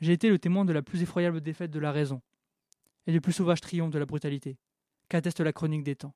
[0.00, 2.22] j'ai été le témoin de la plus effroyable défaite de la raison,
[3.06, 4.58] et du plus sauvage triomphe de la brutalité,
[5.08, 6.14] qu'atteste la chronique des temps.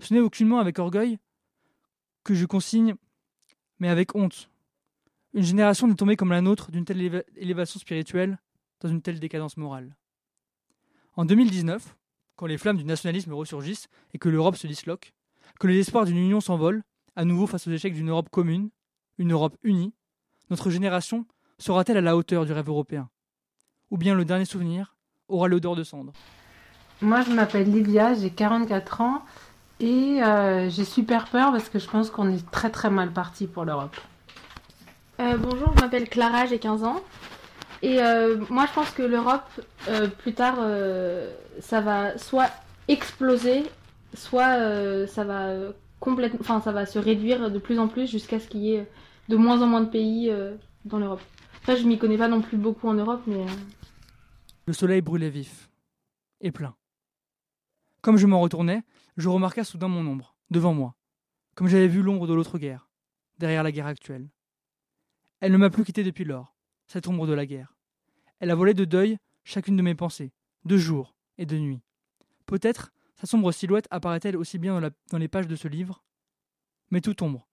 [0.00, 1.18] Ce n'est aucunement avec orgueil
[2.24, 2.94] que je consigne,
[3.78, 4.50] mais avec honte.
[5.34, 8.38] Une génération n'est tombée comme la nôtre d'une telle éva- élévation spirituelle
[8.80, 9.94] dans une telle décadence morale.
[11.18, 11.96] En 2019,
[12.36, 15.14] quand les flammes du nationalisme ressurgissent et que l'Europe se disloque,
[15.58, 16.82] que les espoirs d'une union s'envolent,
[17.16, 18.68] à nouveau face aux échecs d'une Europe commune,
[19.16, 19.94] une Europe unie,
[20.50, 21.24] notre génération
[21.58, 23.08] sera-t-elle à la hauteur du rêve européen?
[23.90, 24.94] Ou bien le dernier souvenir
[25.28, 26.12] aura l'odeur de cendre?
[27.00, 29.24] Moi, je m'appelle Livia, j'ai 44 ans
[29.80, 33.46] et euh, j'ai super peur parce que je pense qu'on est très très mal parti
[33.46, 33.96] pour l'Europe.
[35.20, 37.02] Euh, bonjour, je m'appelle Clara, j'ai 15 ans.
[37.82, 39.48] Et euh, moi, je pense que l'Europe,
[39.88, 42.50] euh, plus tard, euh, ça va soit
[42.88, 43.64] exploser,
[44.14, 45.54] soit ça va
[46.00, 48.88] complètement, ça va se réduire de plus en plus jusqu'à ce qu'il y ait
[49.28, 50.32] de moins en moins de pays
[50.84, 51.20] dans l'Europe.
[51.58, 53.44] Après, je m'y connais pas non plus beaucoup en Europe, mais
[54.66, 55.68] Le soleil brûlait vif
[56.40, 56.76] et plein.
[58.02, 58.84] Comme je m'en retournais,
[59.16, 60.94] je remarqua soudain mon ombre, devant moi,
[61.56, 62.88] comme j'avais vu l'ombre de l'autre guerre,
[63.38, 64.28] derrière la guerre actuelle.
[65.40, 66.55] Elle ne m'a plus quitté depuis lors,
[66.86, 67.74] cette ombre de la guerre.
[68.38, 70.32] Elle a volé de deuil chacune de mes pensées,
[70.64, 71.82] de jour et de nuit.
[72.46, 74.80] Peut-être sa sombre silhouette apparaît-elle aussi bien
[75.10, 76.04] dans, les pages de ce livre,
[76.90, 77.48] mais toute ombre,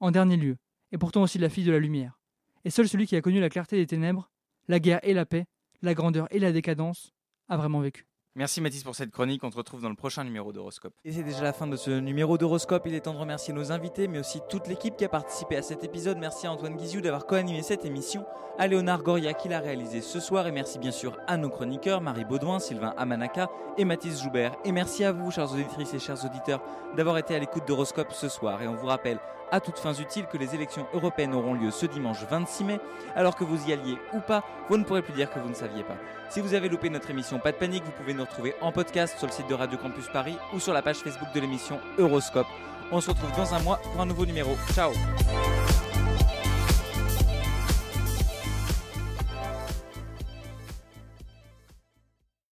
[0.00, 0.56] en dernier lieu,
[0.92, 2.20] est pourtant aussi la fille de la lumière.
[2.64, 4.30] Et seul celui qui a connu la clarté des ténèbres,
[4.68, 5.46] la guerre et la paix,
[5.82, 7.12] la grandeur et la décadence,
[7.48, 8.07] a vraiment vécu.
[8.38, 10.94] Merci Mathis pour cette chronique, on te retrouve dans le prochain numéro d'Horoscope.
[11.04, 13.72] Et c'est déjà la fin de ce numéro d'Horoscope, il est temps de remercier nos
[13.72, 16.18] invités, mais aussi toute l'équipe qui a participé à cet épisode.
[16.18, 18.24] Merci à Antoine Guizou d'avoir co-animé cette émission,
[18.56, 22.00] à Léonard Goria qui l'a réalisé ce soir, et merci bien sûr à nos chroniqueurs,
[22.00, 24.54] Marie Baudouin, Sylvain Amanaka et Mathis Joubert.
[24.64, 26.62] Et merci à vous, chers auditrices et chers auditeurs,
[26.96, 28.62] d'avoir été à l'écoute d'Horoscope ce soir.
[28.62, 29.18] Et on vous rappelle
[29.50, 32.80] à toutes fins utiles que les élections européennes auront lieu ce dimanche 26 mai,
[33.16, 35.54] alors que vous y alliez ou pas, vous ne pourrez plus dire que vous ne
[35.54, 35.96] saviez pas.
[36.30, 39.16] Si vous avez loupé notre émission, pas de panique, vous pouvez nous retrouver en podcast
[39.18, 42.46] sur le site de Radio Campus Paris ou sur la page Facebook de l'émission Euroscope.
[42.92, 44.56] On se retrouve dans un mois pour un nouveau numéro.
[44.74, 44.92] Ciao